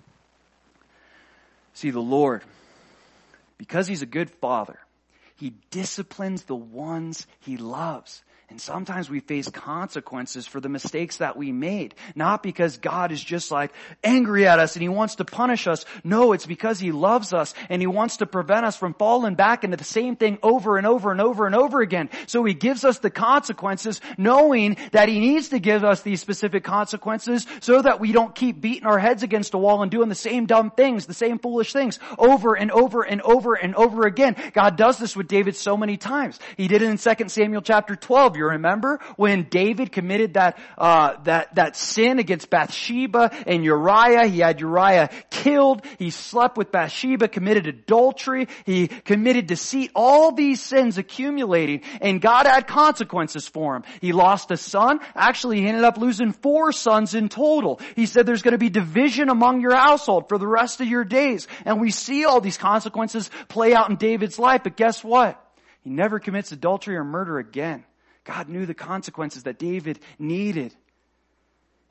[1.75, 2.42] See, the Lord,
[3.59, 4.79] because He's a good Father,
[5.37, 8.22] He disciplines the ones He loves.
[8.49, 11.97] And sometimes we face consequences for the mistakes that we made.
[12.15, 13.73] Not because God is just like
[14.05, 15.85] angry at us and He wants to punish us.
[16.05, 19.65] No, it's because He loves us and He wants to prevent us from falling back
[19.65, 22.09] into the same thing over and over and over and over again.
[22.29, 26.63] So He gives us the consequences knowing that He needs to give us these specific
[26.63, 30.15] consequences so that we don't keep beating our heads against a wall and doing the
[30.15, 34.37] same dumb things, the same foolish things over and over and over and over again.
[34.53, 36.39] God does this with David so many times.
[36.57, 38.36] He did it in 2 Samuel chapter 12.
[38.37, 44.27] You remember when David committed that uh, that that sin against Bathsheba and Uriah?
[44.27, 45.85] He had Uriah killed.
[45.99, 48.49] He slept with Bathsheba, committed adultery.
[48.64, 49.90] He committed deceit.
[49.94, 53.85] All these sins accumulating, and God had consequences for him.
[54.01, 55.01] He lost a son.
[55.14, 57.81] Actually, he ended up losing four sons in total.
[57.94, 61.05] He said, "There's going to be division among your household for the rest of your
[61.05, 64.62] days." And we see all these consequences play out in David's life.
[64.62, 65.42] But guess what?
[65.83, 67.85] He never commits adultery or murder again.
[68.27, 70.75] God knew the consequences that David needed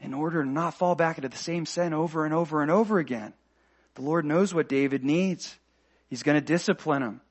[0.02, 3.00] in order to not fall back into the same sin over and over and over
[3.00, 3.34] again.
[3.96, 5.58] The Lord knows what David needs.
[6.10, 7.22] He's going to discipline him.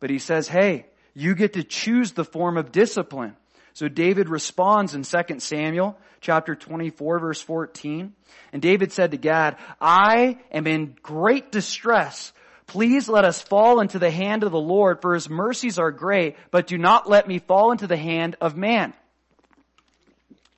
[0.00, 3.36] But he says, hey, you get to choose the form of discipline.
[3.74, 8.14] So David responds in 2 Samuel chapter 24 verse 14.
[8.52, 12.32] And David said to Gad, I am in great distress.
[12.66, 16.36] Please let us fall into the hand of the Lord, for his mercies are great,
[16.50, 18.94] but do not let me fall into the hand of man.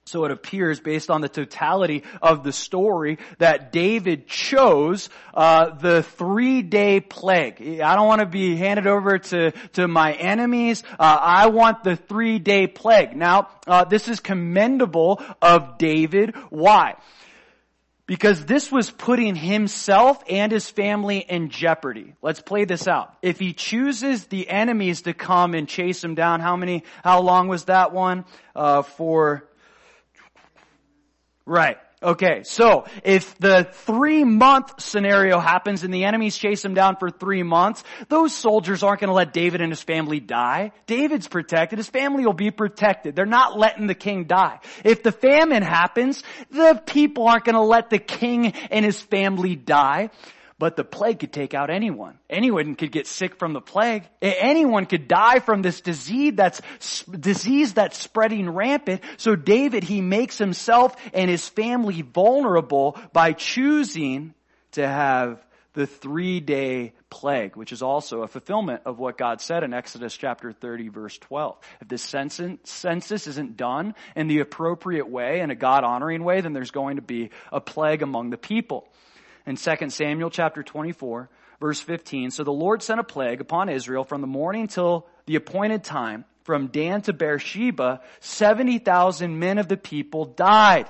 [0.08, 6.04] So it appears, based on the totality of the story, that David chose uh, the
[6.04, 7.80] three-day plague.
[7.80, 10.84] I don't want to be handed over to to my enemies.
[10.92, 13.16] Uh, I want the three-day plague.
[13.16, 16.36] Now, uh, this is commendable of David.
[16.50, 16.94] Why?
[18.06, 22.14] Because this was putting himself and his family in jeopardy.
[22.22, 23.12] Let's play this out.
[23.20, 27.48] If he chooses the enemies to come and chase him down, how many, how long
[27.48, 28.24] was that one?
[28.54, 29.48] Uh, for,
[31.44, 31.78] right.
[32.02, 37.08] Okay, so if the three month scenario happens and the enemies chase him down for
[37.08, 40.72] three months, those soldiers aren't going to let David and his family die.
[40.86, 41.78] David's protected.
[41.78, 43.16] His family will be protected.
[43.16, 44.60] They're not letting the king die.
[44.84, 49.56] If the famine happens, the people aren't going to let the king and his family
[49.56, 50.10] die.
[50.58, 52.18] But the plague could take out anyone.
[52.30, 54.04] Anyone could get sick from the plague.
[54.22, 56.62] Anyone could die from this disease that's,
[57.02, 59.02] disease that's spreading rampant.
[59.18, 64.32] So David, he makes himself and his family vulnerable by choosing
[64.72, 65.44] to have
[65.74, 70.16] the three day plague, which is also a fulfillment of what God said in Exodus
[70.16, 71.58] chapter 30 verse 12.
[71.82, 76.54] If this census isn't done in the appropriate way, in a God honoring way, then
[76.54, 78.88] there's going to be a plague among the people
[79.46, 81.30] in 2 Samuel chapter 24,
[81.60, 82.30] verse 15.
[82.30, 86.24] So the Lord sent a plague upon Israel from the morning till the appointed time,
[86.44, 90.88] from Dan to Beersheba, 70,000 men of the people died.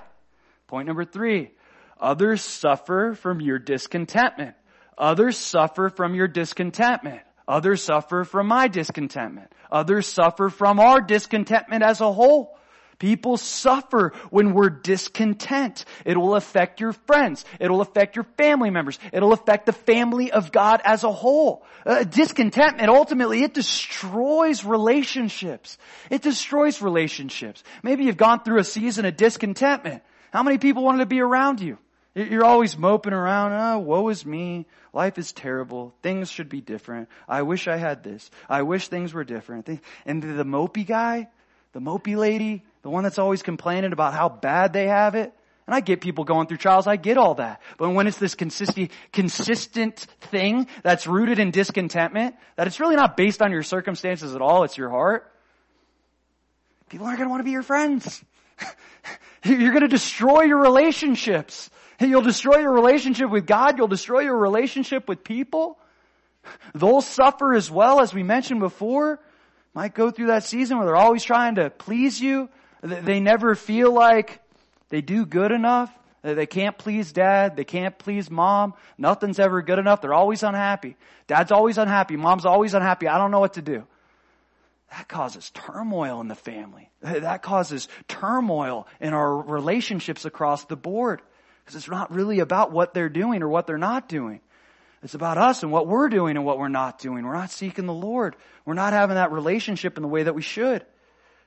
[0.67, 1.51] Point number three.
[1.99, 4.55] Others suffer from your discontentment.
[4.99, 7.23] Others suffer from your discontentment.
[7.49, 9.53] Others suffer from my discontentment.
[9.71, 12.59] Others suffer from our discontentment as a whole.
[12.99, 15.85] People suffer when we're discontent.
[16.05, 17.45] It will affect your friends.
[17.61, 18.99] It will affect your family members.
[19.13, 21.67] It'll affect the family of God as a whole.
[21.85, 25.77] Uh, discontentment, ultimately, it destroys relationships.
[26.11, 27.63] It destroys relationships.
[27.83, 30.03] Maybe you've gone through a season of discontentment.
[30.33, 31.79] How many people wanted to be around you?
[32.15, 34.65] You're always moping around, oh, woe is me.
[34.95, 35.95] Life is terrible.
[36.03, 37.11] Things should be different.
[37.29, 38.31] I wish I had this.
[38.49, 39.69] I wish things were different.
[40.07, 41.29] And the mopey guy,
[41.75, 45.33] the mopey lady, the one that's always complaining about how bad they have it.
[45.67, 47.61] And I get people going through trials, I get all that.
[47.79, 53.17] But when it's this consistent, consistent thing that's rooted in discontentment, that it's really not
[53.17, 55.29] based on your circumstances at all, it's your heart,
[56.89, 58.23] people aren't gonna want to be your friends.
[59.45, 61.69] You're gonna destroy your relationships.
[61.99, 65.77] You'll destroy your relationship with God, you'll destroy your relationship with people.
[66.73, 69.19] They'll suffer as well, as we mentioned before.
[69.75, 72.49] Might go through that season where they're always trying to please you.
[72.87, 74.41] They never feel like
[74.89, 75.93] they do good enough.
[76.23, 77.57] They can't please dad.
[77.57, 78.75] They can't please mom.
[78.99, 80.01] Nothing's ever good enough.
[80.01, 80.97] They're always unhappy.
[81.27, 82.17] Dad's always unhappy.
[82.17, 83.07] Mom's always unhappy.
[83.07, 83.85] I don't know what to do.
[84.91, 86.91] That causes turmoil in the family.
[87.01, 91.23] That causes turmoil in our relationships across the board.
[91.65, 94.41] Because it's not really about what they're doing or what they're not doing.
[95.03, 97.25] It's about us and what we're doing and what we're not doing.
[97.25, 98.35] We're not seeking the Lord.
[98.65, 100.85] We're not having that relationship in the way that we should.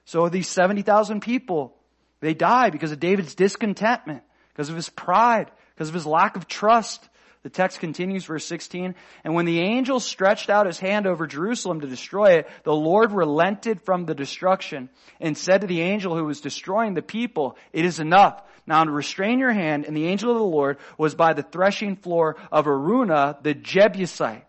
[0.10, 1.76] So these 70,000 people,
[2.20, 6.48] they die because of David's discontentment, because of his pride, because of his lack of
[6.48, 7.08] trust.
[7.44, 11.82] The text continues, verse 16, and when the angel stretched out his hand over Jerusalem
[11.82, 14.90] to destroy it, the Lord relented from the destruction
[15.20, 18.42] and said to the angel who was destroying the people, it is enough.
[18.66, 21.96] Now to restrain your hand, and the angel of the Lord was by the threshing
[21.96, 24.49] floor of Araunah, the Jebusite.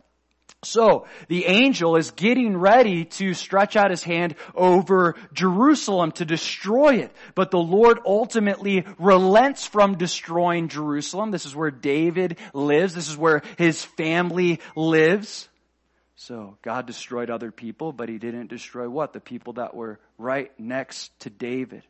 [0.63, 6.97] So, the angel is getting ready to stretch out his hand over Jerusalem to destroy
[6.97, 7.13] it.
[7.35, 11.31] But the Lord ultimately relents from destroying Jerusalem.
[11.31, 12.95] This is where David lives.
[12.95, 15.49] This is where his family lives.
[16.17, 19.15] So, God destroyed other people, but he didn't destroy what?
[19.15, 21.85] The people that were right next to David.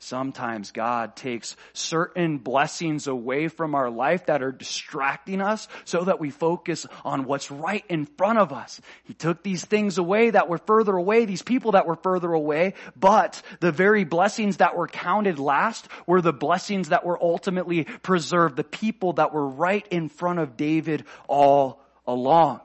[0.00, 6.20] Sometimes God takes certain blessings away from our life that are distracting us so that
[6.20, 8.80] we focus on what's right in front of us.
[9.02, 12.74] He took these things away that were further away, these people that were further away,
[12.94, 18.54] but the very blessings that were counted last were the blessings that were ultimately preserved,
[18.54, 22.60] the people that were right in front of David all along.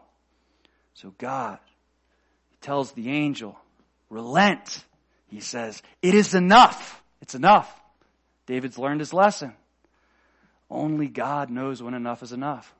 [0.93, 1.57] So God
[2.61, 3.57] tells the angel,
[4.11, 4.83] relent.
[5.25, 7.02] He says, it is enough.
[7.23, 7.73] It's enough.
[8.47, 9.53] David's learned his lesson.
[10.69, 12.75] Only God knows when enough is enough.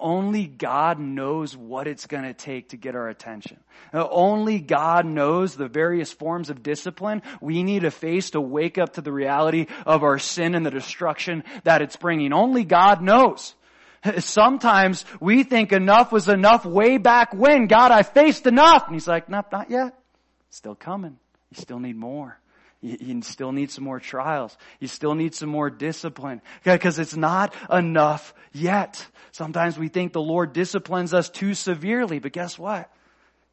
[0.00, 3.58] Only God knows what it's going to take to get our attention.
[3.92, 8.94] Only God knows the various forms of discipline we need to face to wake up
[8.94, 12.32] to the reality of our sin and the destruction that it's bringing.
[12.32, 13.54] Only God knows.
[14.20, 17.66] Sometimes we think enough was enough way back when.
[17.66, 18.86] God, I faced enough.
[18.86, 19.98] And he's like, nope, not yet.
[20.48, 21.18] Still coming.
[21.54, 22.38] You still need more.
[22.82, 24.56] You, still need some more trials.
[24.78, 26.40] You still need some more discipline.
[26.64, 29.06] Because it's not enough yet.
[29.32, 32.90] Sometimes we think the Lord disciplines us too severely, but guess what?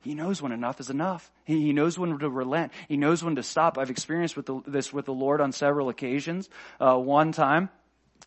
[0.01, 1.29] He knows when enough is enough.
[1.43, 2.71] He, he knows when to relent.
[2.87, 3.77] He knows when to stop.
[3.77, 6.49] I've experienced with the, this with the Lord on several occasions.
[6.79, 7.69] Uh, one time,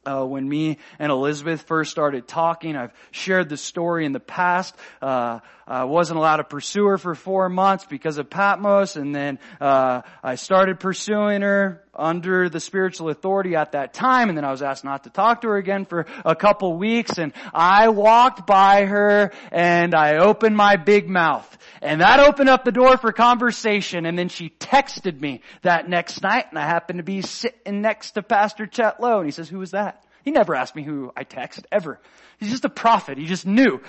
[0.05, 2.77] uh, when me and Elizabeth first started talking.
[2.77, 4.75] I've shared the story in the past.
[5.03, 9.39] Uh, I wasn't allowed to pursue her for four months because of Patmos, and then
[9.61, 14.51] uh, I started pursuing her under the spiritual authority at that time, and then I
[14.51, 18.47] was asked not to talk to her again for a couple weeks, and I walked
[18.47, 21.59] by her and I opened my big mouth.
[21.83, 26.23] And that opened up the door for conversation, and then she texted me that next
[26.23, 29.49] night, and I happened to be sitting next to Pastor Chet Lowe, and he says,
[29.49, 30.05] who was that?
[30.25, 32.01] He never asked me who I text, ever.
[32.39, 33.19] He's just a prophet.
[33.19, 33.81] He just knew.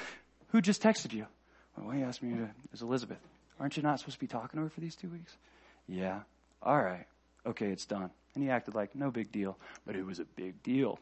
[0.49, 1.25] Who just texted you?
[1.77, 3.19] Well, he asked me, it was Elizabeth.
[3.59, 5.35] Aren't you not supposed to be talking to her for these two weeks?
[5.87, 6.19] Yeah.
[6.63, 7.05] All right.
[7.45, 8.11] Okay, it's done.
[8.35, 10.99] And he acted like no big deal, but it was a big deal.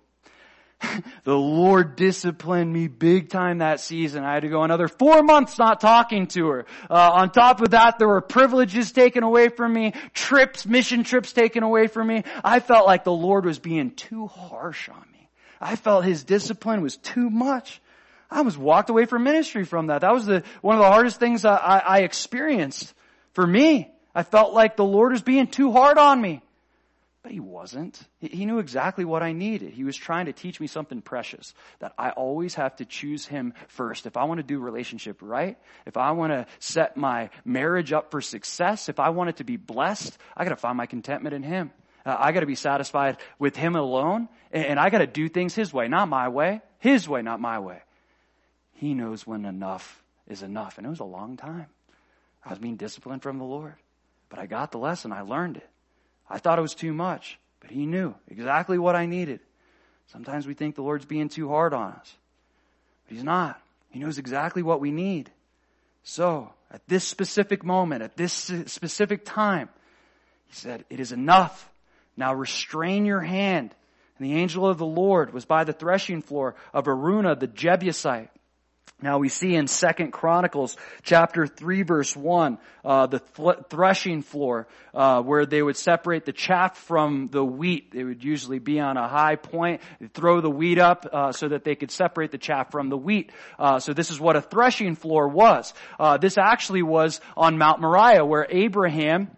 [1.23, 4.23] the Lord disciplined me big time that season.
[4.23, 6.65] I had to go another four months not talking to her.
[6.89, 11.33] Uh, on top of that, there were privileges taken away from me, trips, mission trips
[11.33, 12.23] taken away from me.
[12.43, 15.29] I felt like the Lord was being too harsh on me.
[15.59, 17.81] I felt His discipline was too much.
[18.31, 20.01] I was walked away from ministry from that.
[20.01, 22.93] That was the, one of the hardest things I, I, I experienced
[23.33, 23.91] for me.
[24.13, 26.41] I felt like the Lord was being too hard on me.
[27.21, 28.01] But he wasn't.
[28.19, 29.73] He knew exactly what I needed.
[29.73, 33.53] He was trying to teach me something precious that I always have to choose him
[33.67, 34.05] first.
[34.05, 38.09] If I want to do relationship right, if I want to set my marriage up
[38.09, 41.35] for success, if I want it to be blessed, I got to find my contentment
[41.35, 41.71] in him.
[42.05, 45.27] Uh, I got to be satisfied with him alone, and, and I got to do
[45.27, 46.61] things his way, not my way.
[46.79, 47.81] His way, not my way.
[48.75, 51.67] He knows when enough is enough, and it was a long time.
[52.45, 53.75] I was being disciplined from the Lord,
[54.29, 55.11] but I got the lesson.
[55.11, 55.69] I learned it.
[56.29, 59.39] I thought it was too much, but He knew exactly what I needed.
[60.11, 62.13] Sometimes we think the Lord's being too hard on us,
[63.07, 63.61] but He's not.
[63.89, 65.31] He knows exactly what we need.
[66.03, 69.69] So, at this specific moment, at this specific time,
[70.47, 71.69] He said, It is enough.
[72.15, 73.73] Now restrain your hand.
[74.17, 78.29] And the angel of the Lord was by the threshing floor of Araunah the Jebusite.
[79.01, 84.67] Now we see in Second Chronicles chapter three verse one uh, the th- threshing floor
[84.93, 87.91] uh, where they would separate the chaff from the wheat.
[87.91, 89.81] They would usually be on a high point,
[90.13, 93.31] throw the wheat up uh, so that they could separate the chaff from the wheat.
[93.57, 95.73] Uh, so this is what a threshing floor was.
[95.97, 99.29] Uh, this actually was on Mount Moriah where Abraham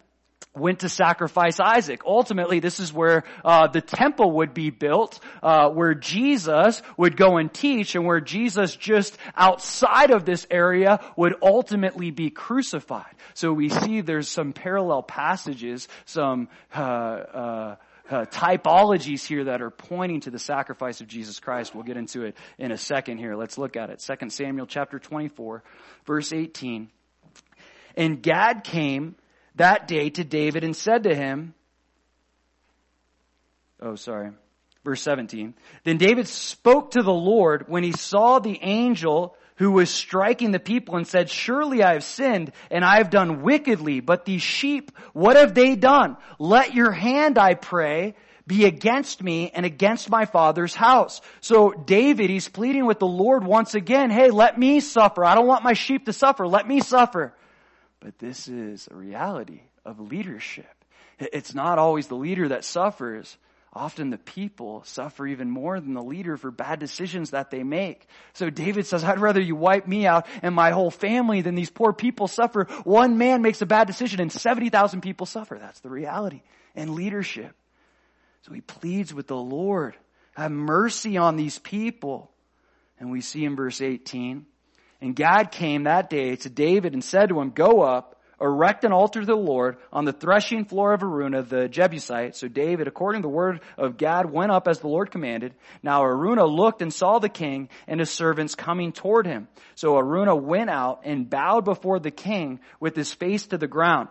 [0.54, 2.02] went to sacrifice Isaac.
[2.04, 7.38] Ultimately, this is where uh, the temple would be built, uh, where Jesus would go
[7.38, 13.14] and teach, and where Jesus just outside of this area would ultimately be crucified.
[13.34, 17.76] So we see there's some parallel passages, some uh, uh,
[18.10, 21.74] uh typologies here that are pointing to the sacrifice of Jesus Christ.
[21.74, 23.36] We'll get into it in a second here.
[23.36, 24.04] Let's look at it.
[24.06, 25.62] 2 Samuel chapter 24,
[26.04, 26.90] verse 18.
[27.96, 29.16] And Gad came
[29.56, 31.54] that day to David and said to him,
[33.80, 34.30] Oh, sorry.
[34.84, 35.54] Verse 17.
[35.84, 40.58] Then David spoke to the Lord when he saw the angel who was striking the
[40.58, 44.90] people and said, surely I have sinned and I have done wickedly, but these sheep,
[45.12, 46.16] what have they done?
[46.38, 48.14] Let your hand, I pray,
[48.46, 51.20] be against me and against my father's house.
[51.40, 55.24] So David, he's pleading with the Lord once again, hey, let me suffer.
[55.24, 56.46] I don't want my sheep to suffer.
[56.46, 57.34] Let me suffer.
[58.02, 60.84] But this is a reality of leadership.
[61.20, 63.36] It's not always the leader that suffers.
[63.72, 68.06] Often the people suffer even more than the leader for bad decisions that they make.
[68.32, 71.70] So David says, I'd rather you wipe me out and my whole family than these
[71.70, 72.64] poor people suffer.
[72.82, 75.56] One man makes a bad decision and 70,000 people suffer.
[75.58, 76.42] That's the reality
[76.74, 77.54] and leadership.
[78.42, 79.96] So he pleads with the Lord,
[80.34, 82.32] have mercy on these people.
[82.98, 84.44] And we see in verse 18,
[85.02, 88.92] and Gad came that day to David and said to him, Go up, erect an
[88.92, 92.36] altar to the Lord on the threshing floor of Araunah the Jebusite.
[92.36, 95.54] So David, according to the word of Gad, went up as the Lord commanded.
[95.82, 99.48] Now Araunah looked and saw the king and his servants coming toward him.
[99.74, 104.08] So Araunah went out and bowed before the king with his face to the ground.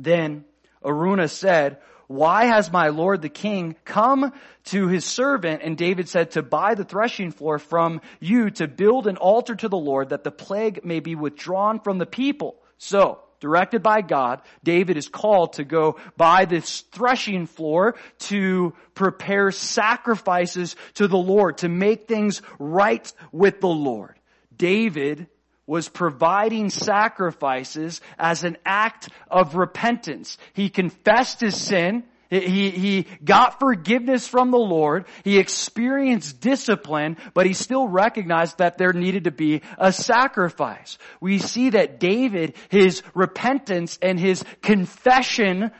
[0.00, 0.44] Then
[0.84, 1.78] Araunah said,
[2.08, 4.32] why has my lord the king come
[4.64, 5.60] to his servant?
[5.62, 9.68] And David said, to buy the threshing floor from you to build an altar to
[9.68, 12.56] the Lord that the plague may be withdrawn from the people.
[12.78, 19.50] So, directed by God, David is called to go buy this threshing floor to prepare
[19.50, 24.18] sacrifices to the Lord, to make things right with the Lord.
[24.56, 25.28] David
[25.68, 30.38] was providing sacrifices as an act of repentance.
[30.54, 32.04] He confessed his sin.
[32.30, 35.04] He, he got forgiveness from the Lord.
[35.24, 40.98] He experienced discipline, but he still recognized that there needed to be a sacrifice.
[41.20, 45.70] We see that David, his repentance and his confession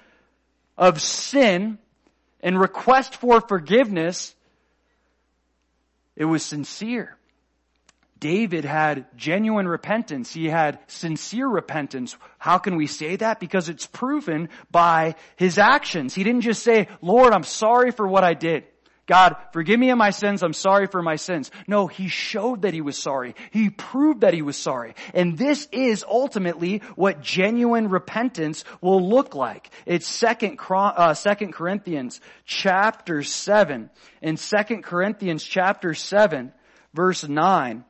[0.77, 1.79] of sin
[2.41, 4.35] and request for forgiveness,
[6.15, 7.18] it was sincere.
[8.21, 10.33] David had genuine repentance.
[10.33, 12.17] He had sincere repentance.
[12.39, 13.41] How can we say that?
[13.41, 16.15] Because it's proven by his actions.
[16.15, 18.65] He didn't just say, Lord, I'm sorry for what I did.
[19.07, 20.43] God, forgive me of my sins.
[20.43, 21.51] I'm sorry for my sins.
[21.67, 23.35] No, he showed that he was sorry.
[23.53, 24.95] He proved that he was sorry.
[25.15, 29.71] And this is ultimately what genuine repentance will look like.
[29.87, 33.89] It's second, uh, second Corinthians chapter seven.
[34.21, 36.53] In second Corinthians chapter seven,
[36.93, 37.85] verse nine,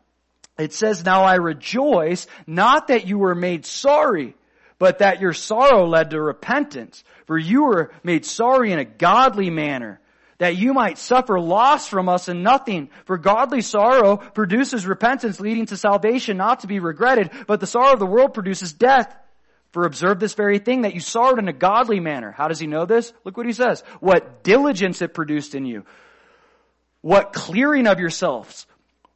[0.59, 4.35] it says, now I rejoice, not that you were made sorry,
[4.79, 7.05] but that your sorrow led to repentance.
[7.27, 10.01] For you were made sorry in a godly manner,
[10.39, 12.91] that you might suffer loss from us and nothing.
[13.05, 17.93] For godly sorrow produces repentance leading to salvation, not to be regretted, but the sorrow
[17.93, 19.15] of the world produces death.
[19.73, 22.33] For observe this very thing, that you sorrowed in a godly manner.
[22.33, 23.13] How does he know this?
[23.25, 23.83] Look what he says.
[24.01, 25.85] What diligence it produced in you.
[27.01, 28.67] What clearing of yourselves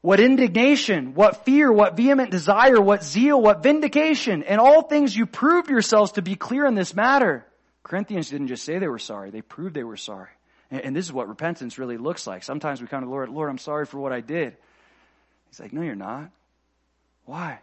[0.02, 4.42] what indignation, what fear, what vehement desire, what zeal, what vindication.
[4.42, 7.46] In all things you proved yourselves to be clear in this matter.
[7.84, 10.30] Corinthians didn't just say they were sorry, they proved they were sorry.
[10.70, 12.42] And this is what repentance really looks like.
[12.42, 14.56] Sometimes we come to the Lord, Lord, I'm sorry for what I did.
[15.48, 16.30] He's like, no, you're not.
[17.24, 17.60] Why?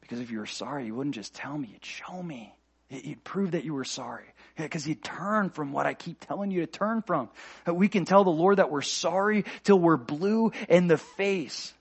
[0.00, 2.54] Because if you were sorry, you wouldn't just tell me, you'd show me.
[2.90, 4.24] You'd prove that you were sorry.
[4.56, 7.28] Because you turn from what I keep telling you to turn from.
[7.66, 11.72] Uh, we can tell the Lord that we're sorry till we're blue in the face.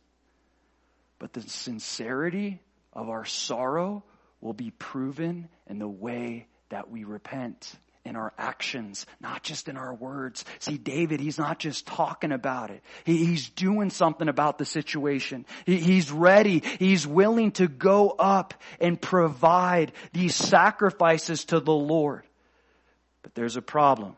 [1.19, 2.59] But the sincerity
[2.91, 4.03] of our sorrow
[4.41, 9.77] will be proven in the way that we repent in our actions, not just in
[9.77, 10.43] our words.
[10.59, 12.83] See, David, he's not just talking about it.
[13.05, 15.45] He, he's doing something about the situation.
[15.65, 16.63] He, he's ready.
[16.79, 22.23] He's willing to go up and provide these sacrifices to the Lord.
[23.23, 24.15] But there's a problem.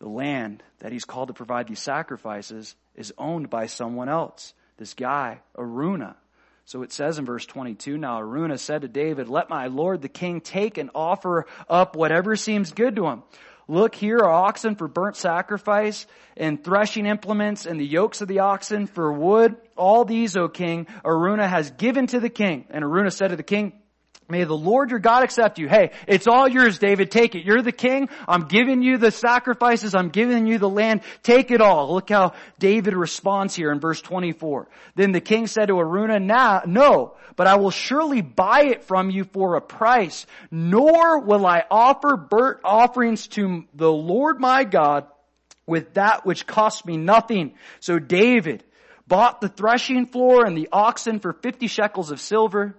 [0.00, 4.54] The land that he's called to provide these sacrifices is owned by someone else.
[4.76, 6.16] This guy, Araunah.
[6.64, 10.08] So it says in verse 22, now Araunah said to David, let my lord the
[10.08, 13.22] king take and offer up whatever seems good to him.
[13.68, 16.06] Look, here are oxen for burnt sacrifice
[16.36, 19.56] and threshing implements and the yokes of the oxen for wood.
[19.76, 22.66] All these, O king, Araunah has given to the king.
[22.70, 23.79] And Araunah said to the king,
[24.30, 25.68] May the Lord your God accept you.
[25.68, 27.10] Hey, it's all yours, David.
[27.10, 27.44] Take it.
[27.44, 28.08] You're the king.
[28.28, 29.94] I'm giving you the sacrifices.
[29.94, 31.02] I'm giving you the land.
[31.22, 31.92] Take it all.
[31.92, 34.68] Look how David responds here in verse 24.
[34.94, 39.10] Then the king said to Araunah, nah, no, but I will surely buy it from
[39.10, 45.06] you for a price, nor will I offer burnt offerings to the Lord my God
[45.66, 47.54] with that which cost me nothing.
[47.80, 48.64] So David
[49.06, 52.76] bought the threshing floor and the oxen for 50 shekels of silver.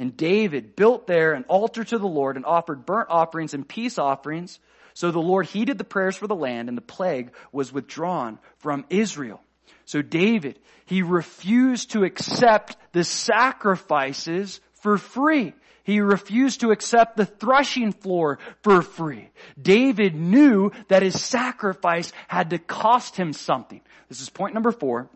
[0.00, 3.98] And David built there an altar to the Lord and offered burnt offerings and peace
[3.98, 4.58] offerings.
[4.94, 8.86] So the Lord heeded the prayers for the land and the plague was withdrawn from
[8.88, 9.42] Israel.
[9.84, 15.52] So David, he refused to accept the sacrifices for free.
[15.84, 19.28] He refused to accept the threshing floor for free.
[19.60, 23.82] David knew that his sacrifice had to cost him something.
[24.08, 25.10] This is point number four.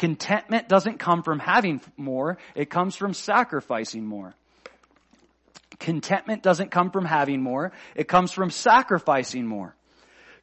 [0.00, 4.34] Contentment doesn't come from having more, it comes from sacrificing more.
[5.78, 9.74] Contentment doesn't come from having more, it comes from sacrificing more.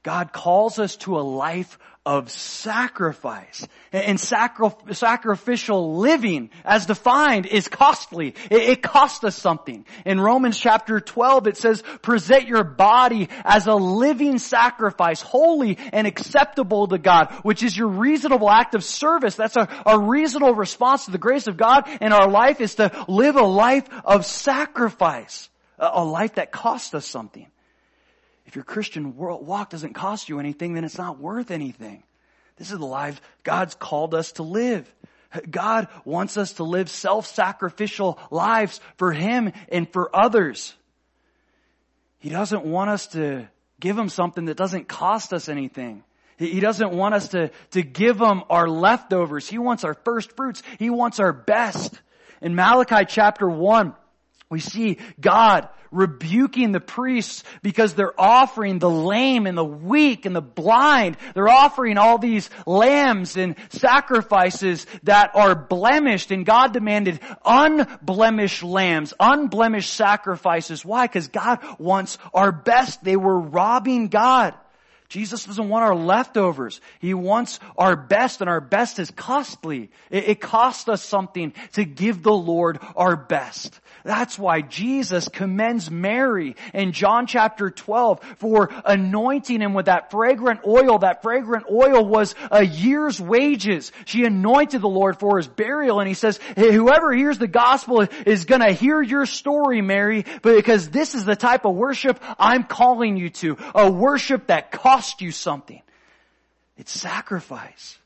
[0.03, 1.77] God calls us to a life
[2.07, 3.67] of sacrifice.
[3.91, 8.33] And sacri- sacrificial living, as defined, is costly.
[8.49, 9.85] It, costs us something.
[10.05, 16.07] In Romans chapter 12, it says, present your body as a living sacrifice, holy and
[16.07, 19.35] acceptable to God, which is your reasonable act of service.
[19.35, 23.05] That's a, a reasonable response to the grace of God in our life is to
[23.09, 25.49] live a life of sacrifice.
[25.77, 27.47] A life that costs us something.
[28.47, 32.03] If your Christian walk doesn't cost you anything, then it's not worth anything.
[32.55, 34.91] This is the life God's called us to live.
[35.49, 40.73] God wants us to live self-sacrificial lives for Him and for others.
[42.19, 43.47] He doesn't want us to
[43.79, 46.03] give him something that doesn't cost us anything.
[46.37, 49.47] He doesn't want us to, to give him our leftovers.
[49.47, 50.61] He wants our first fruits.
[50.77, 51.99] He wants our best.
[52.41, 53.95] In Malachi chapter 1,
[54.49, 60.35] we see God rebuking the priests because they're offering the lame and the weak and
[60.35, 61.17] the blind.
[61.33, 69.13] They're offering all these lambs and sacrifices that are blemished and God demanded unblemished lambs,
[69.19, 70.85] unblemished sacrifices.
[70.85, 71.07] Why?
[71.07, 73.03] Because God wants our best.
[73.03, 74.53] They were robbing God.
[75.09, 76.81] Jesus doesn't want our leftovers.
[76.99, 79.89] He wants our best and our best is costly.
[80.11, 83.79] It, it costs us something to give the Lord our best.
[84.03, 90.61] That's why Jesus commends Mary in John chapter 12 for anointing him with that fragrant
[90.67, 90.99] oil.
[90.99, 93.93] That fragrant oil was a year's wages.
[94.05, 98.05] She anointed the Lord for his burial and he says, hey, whoever hears the gospel
[98.25, 103.15] is gonna hear your story, Mary, because this is the type of worship I'm calling
[103.15, 103.57] you to.
[103.73, 105.81] A worship that costs cost you something.
[106.75, 107.99] It's sacrifice.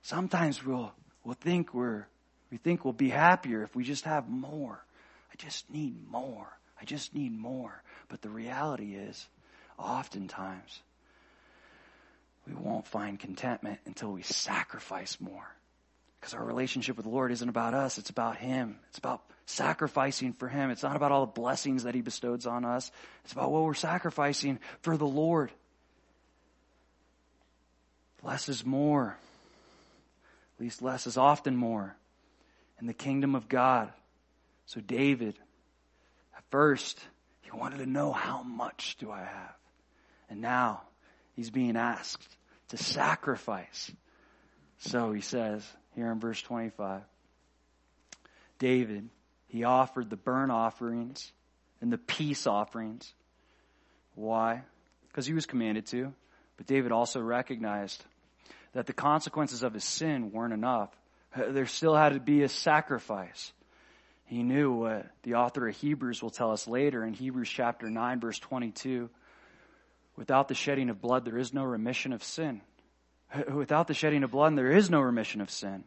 [0.00, 0.92] Sometimes we'll,
[1.22, 2.06] we'll think we're,
[2.50, 4.82] we think we'll be happier if we just have more.
[5.30, 6.48] I just need more.
[6.80, 7.82] I just need more.
[8.08, 9.26] But the reality is,
[9.78, 10.80] oftentimes,
[12.46, 15.54] we won't find contentment until we sacrifice more.
[16.18, 18.78] Because our relationship with the Lord isn't about us, it's about Him.
[18.88, 20.70] It's about sacrificing for Him.
[20.70, 22.90] It's not about all the blessings that He bestows on us.
[23.24, 25.52] It's about what we're sacrificing for the Lord.
[28.22, 29.16] Less is more.
[30.56, 31.96] At least less is often more
[32.80, 33.92] in the kingdom of God.
[34.66, 35.38] So David,
[36.36, 36.98] at first,
[37.42, 39.54] he wanted to know how much do I have?
[40.28, 40.82] And now
[41.36, 42.36] he's being asked
[42.68, 43.90] to sacrifice.
[44.78, 47.02] So he says here in verse 25,
[48.58, 49.08] David,
[49.46, 51.32] he offered the burnt offerings
[51.80, 53.12] and the peace offerings.
[54.14, 54.62] Why?
[55.08, 56.12] Because he was commanded to.
[56.58, 58.04] But David also recognized
[58.74, 60.90] that the consequences of his sin weren't enough.
[61.34, 63.52] There still had to be a sacrifice.
[64.26, 68.20] He knew what the author of Hebrews will tell us later in Hebrews chapter 9
[68.20, 69.08] verse 22.
[70.16, 72.60] Without the shedding of blood, there is no remission of sin.
[73.52, 75.84] Without the shedding of blood, there is no remission of sin.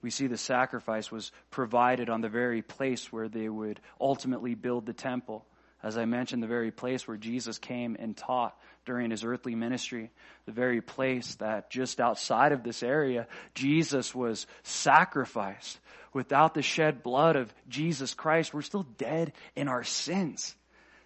[0.00, 4.86] We see the sacrifice was provided on the very place where they would ultimately build
[4.86, 5.44] the temple.
[5.82, 10.10] As I mentioned, the very place where Jesus came and taught during his earthly ministry,
[10.46, 15.78] the very place that just outside of this area, Jesus was sacrificed.
[16.12, 20.54] Without the shed blood of Jesus Christ, we're still dead in our sins.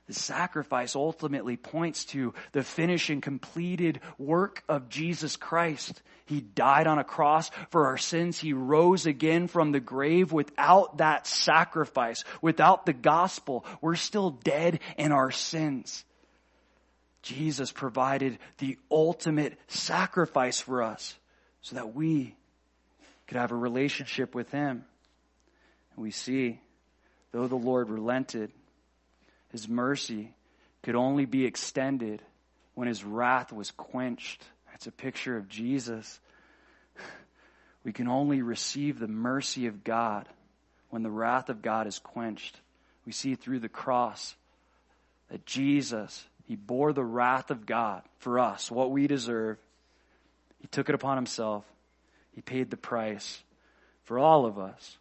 [0.08, 6.02] The sacrifice ultimately points to the finished completed work of Jesus Christ.
[6.24, 8.38] He died on a cross for our sins.
[8.38, 13.66] He rose again from the grave without that sacrifice, without the gospel.
[13.82, 16.04] We're still dead in our sins.
[17.28, 21.14] Jesus provided the ultimate sacrifice for us
[21.60, 22.34] so that we
[23.26, 24.84] could have a relationship with Him.
[25.94, 26.58] And we see,
[27.32, 28.50] though the Lord relented,
[29.50, 30.32] his mercy
[30.82, 32.22] could only be extended
[32.74, 34.42] when his wrath was quenched.
[34.70, 36.20] That's a picture of Jesus.
[37.84, 40.28] We can only receive the mercy of God
[40.90, 42.60] when the wrath of God is quenched.
[43.06, 44.34] We see through the cross
[45.30, 49.58] that Jesus, he bore the wrath of God for us, what we deserve.
[50.60, 51.62] He took it upon himself.
[52.34, 53.42] He paid the price
[54.04, 54.96] for all of us.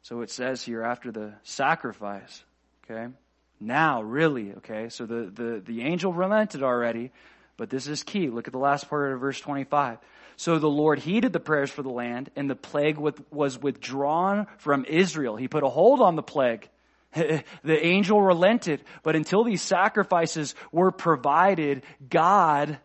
[0.00, 2.42] So it says here after the sacrifice,
[2.84, 3.12] okay?
[3.60, 4.88] Now, really, okay?
[4.88, 7.12] So the, the, the angel relented already,
[7.58, 8.30] but this is key.
[8.30, 9.98] Look at the last part of verse 25.
[10.36, 14.46] So the Lord heeded the prayers for the land, and the plague with, was withdrawn
[14.56, 15.36] from Israel.
[15.36, 16.66] He put a hold on the plague.
[17.14, 22.78] the angel relented, but until these sacrifices were provided, God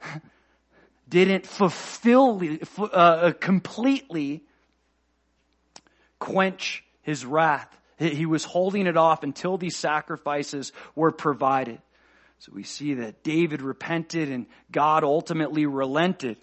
[1.08, 2.40] didn't fulfill,
[2.78, 4.44] uh, uh, completely
[6.18, 7.76] quench his wrath.
[7.98, 11.80] He was holding it off until these sacrifices were provided.
[12.38, 16.38] So we see that David repented and God ultimately relented.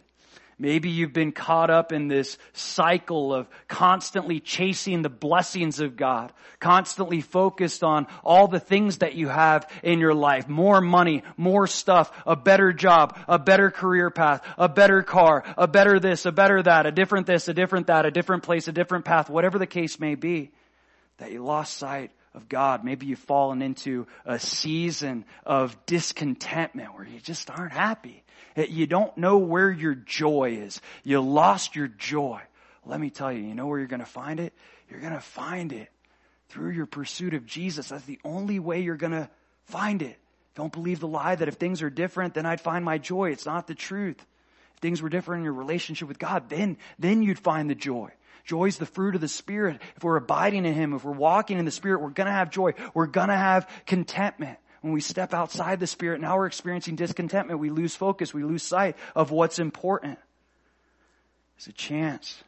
[0.60, 6.34] Maybe you've been caught up in this cycle of constantly chasing the blessings of God,
[6.60, 10.48] constantly focused on all the things that you have in your life.
[10.48, 15.68] More money, more stuff, a better job, a better career path, a better car, a
[15.68, 18.72] better this, a better that, a different this, a different that, a different place, a
[18.72, 20.50] different path, whatever the case may be
[21.18, 22.84] that you lost sight of God.
[22.84, 28.24] Maybe you've fallen into a season of discontentment where you just aren't happy.
[28.56, 30.82] You don't know where your joy is.
[31.04, 32.42] You lost your joy.
[32.86, 34.54] Let me tell you, you know where you're going to find it?
[34.90, 35.90] You're going to find it
[36.50, 37.90] through your pursuit of Jesus.
[37.90, 39.30] That's the only way you're going to
[39.66, 40.18] find it.
[40.56, 43.32] Don't believe the lie that if things are different, then I'd find my joy.
[43.32, 44.18] It's not the truth.
[44.76, 48.12] If things were different in your relationship with God, then, then you'd find the joy.
[48.46, 49.82] Joy is the fruit of the Spirit.
[49.98, 52.74] If we're abiding in Him, if we're walking in the Spirit, we're gonna have joy.
[52.94, 54.58] We're gonna have contentment.
[54.82, 57.60] When we step outside the Spirit, now we're experiencing discontentment.
[57.60, 58.34] We lose focus.
[58.34, 60.20] We lose sight of what's important.
[61.58, 62.44] It's a chance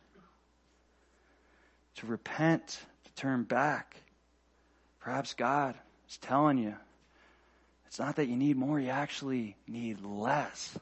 [1.95, 3.95] to repent, to turn back.
[4.99, 5.75] Perhaps God
[6.07, 6.75] is telling you
[7.87, 10.77] it's not that you need more, you actually need less.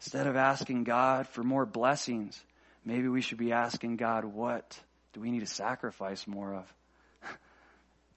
[0.00, 2.38] Instead of asking God for more blessings,
[2.84, 4.78] maybe we should be asking God, what
[5.14, 6.74] do we need to sacrifice more of?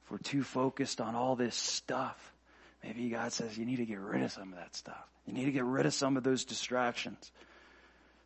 [0.08, 2.34] If we're too focused on all this stuff,
[2.82, 5.06] maybe God says you need to get rid of some of that stuff.
[5.26, 7.30] You need to get rid of some of those distractions.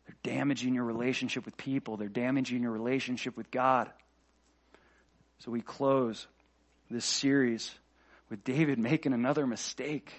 [0.06, 1.96] They're damaging your relationship with people.
[1.96, 3.90] They're damaging your relationship with God.
[5.40, 6.28] So we close
[6.88, 7.74] this series
[8.30, 10.12] with David making another mistake.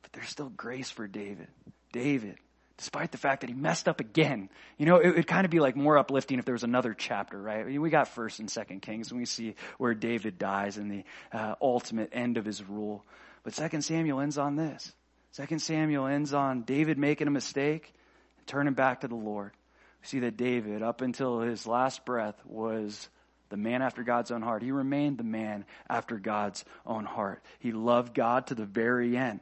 [0.00, 1.48] But there's still grace for David.
[1.92, 2.36] David,
[2.76, 4.48] despite the fact that he messed up again,
[4.78, 7.40] you know, it would kind of be like more uplifting if there was another chapter,
[7.40, 7.66] right?
[7.80, 11.54] We got first and second Kings and we see where David dies and the uh,
[11.60, 13.04] ultimate end of his rule.
[13.44, 14.92] But second Samuel ends on this.
[15.32, 17.92] Second Samuel ends on David making a mistake
[18.38, 19.52] and turning back to the Lord.
[20.02, 23.08] We see that David, up until his last breath, was
[23.48, 24.62] the man after God's own heart.
[24.62, 27.42] He remained the man after God's own heart.
[27.60, 29.40] He loved God to the very end.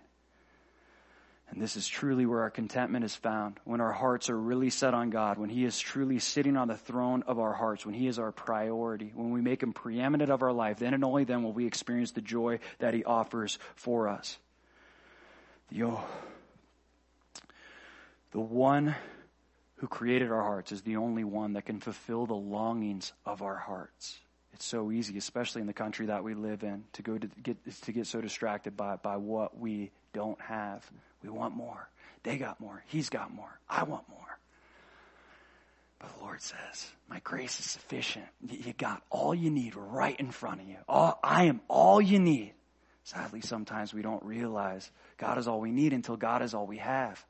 [1.50, 3.58] And this is truly where our contentment is found.
[3.64, 6.76] When our hearts are really set on God, when He is truly sitting on the
[6.76, 10.42] throne of our hearts, when He is our priority, when we make Him preeminent of
[10.42, 14.06] our life, then and only then will we experience the joy that He offers for
[14.06, 14.38] us.
[15.70, 16.04] The, oh,
[18.30, 18.94] the one
[19.76, 23.56] who created our hearts is the only one that can fulfill the longings of our
[23.56, 24.18] hearts.
[24.60, 27.56] It's so easy, especially in the country that we live in, to go to get
[27.84, 30.84] to get so distracted by by what we don't have.
[31.22, 31.88] We want more.
[32.24, 32.84] They got more.
[32.86, 33.58] He's got more.
[33.70, 34.38] I want more.
[35.98, 38.26] But the Lord says, My grace is sufficient.
[38.46, 40.76] You got all you need right in front of you.
[40.86, 42.52] All, I am all you need.
[43.02, 46.76] Sadly, sometimes we don't realize God is all we need until God is all we
[46.76, 47.24] have.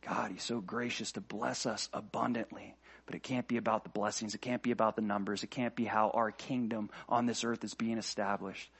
[0.00, 2.74] God, He's so gracious to bless us abundantly.
[3.08, 4.34] But it can't be about the blessings.
[4.34, 5.42] It can't be about the numbers.
[5.42, 8.70] It can't be how our kingdom on this earth is being established.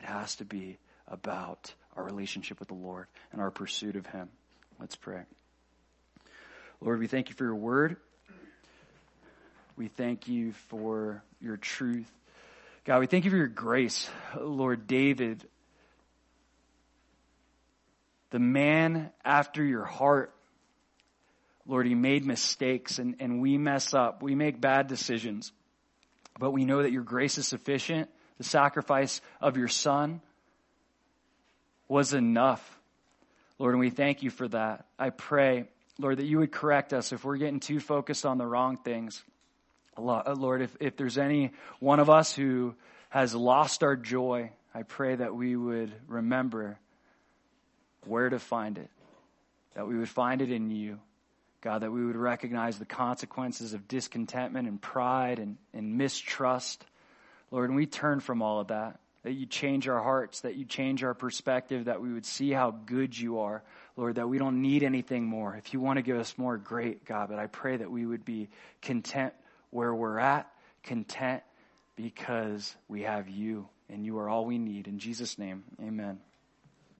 [0.00, 4.28] It has to be about our relationship with the Lord and our pursuit of Him.
[4.80, 5.22] Let's pray.
[6.80, 7.96] Lord, we thank you for your word.
[9.76, 12.10] We thank you for your truth.
[12.86, 14.10] God, we thank you for your grace.
[14.36, 15.46] Lord, David,
[18.30, 20.34] the man after your heart,
[21.66, 24.22] Lord, he made mistakes and, and we mess up.
[24.22, 25.52] We make bad decisions.
[26.38, 28.10] But we know that your grace is sufficient.
[28.38, 30.20] The sacrifice of your son
[31.88, 32.78] was enough.
[33.58, 34.86] Lord, and we thank you for that.
[34.98, 35.64] I pray,
[35.98, 39.22] Lord, that you would correct us if we're getting too focused on the wrong things.
[39.96, 42.74] Uh, Lord, if, if there's any one of us who
[43.08, 46.78] has lost our joy, I pray that we would remember
[48.04, 48.90] where to find it,
[49.74, 50.98] that we would find it in you.
[51.66, 56.86] God, that we would recognize the consequences of discontentment and pride and, and mistrust.
[57.50, 60.64] Lord, and we turn from all of that, that you change our hearts, that you
[60.64, 63.64] change our perspective, that we would see how good you are,
[63.96, 65.56] Lord, that we don't need anything more.
[65.56, 68.24] If you want to give us more, great, God, but I pray that we would
[68.24, 68.48] be
[68.80, 69.34] content
[69.70, 70.48] where we're at,
[70.84, 71.42] content
[71.96, 74.86] because we have you and you are all we need.
[74.86, 76.20] In Jesus' name, amen.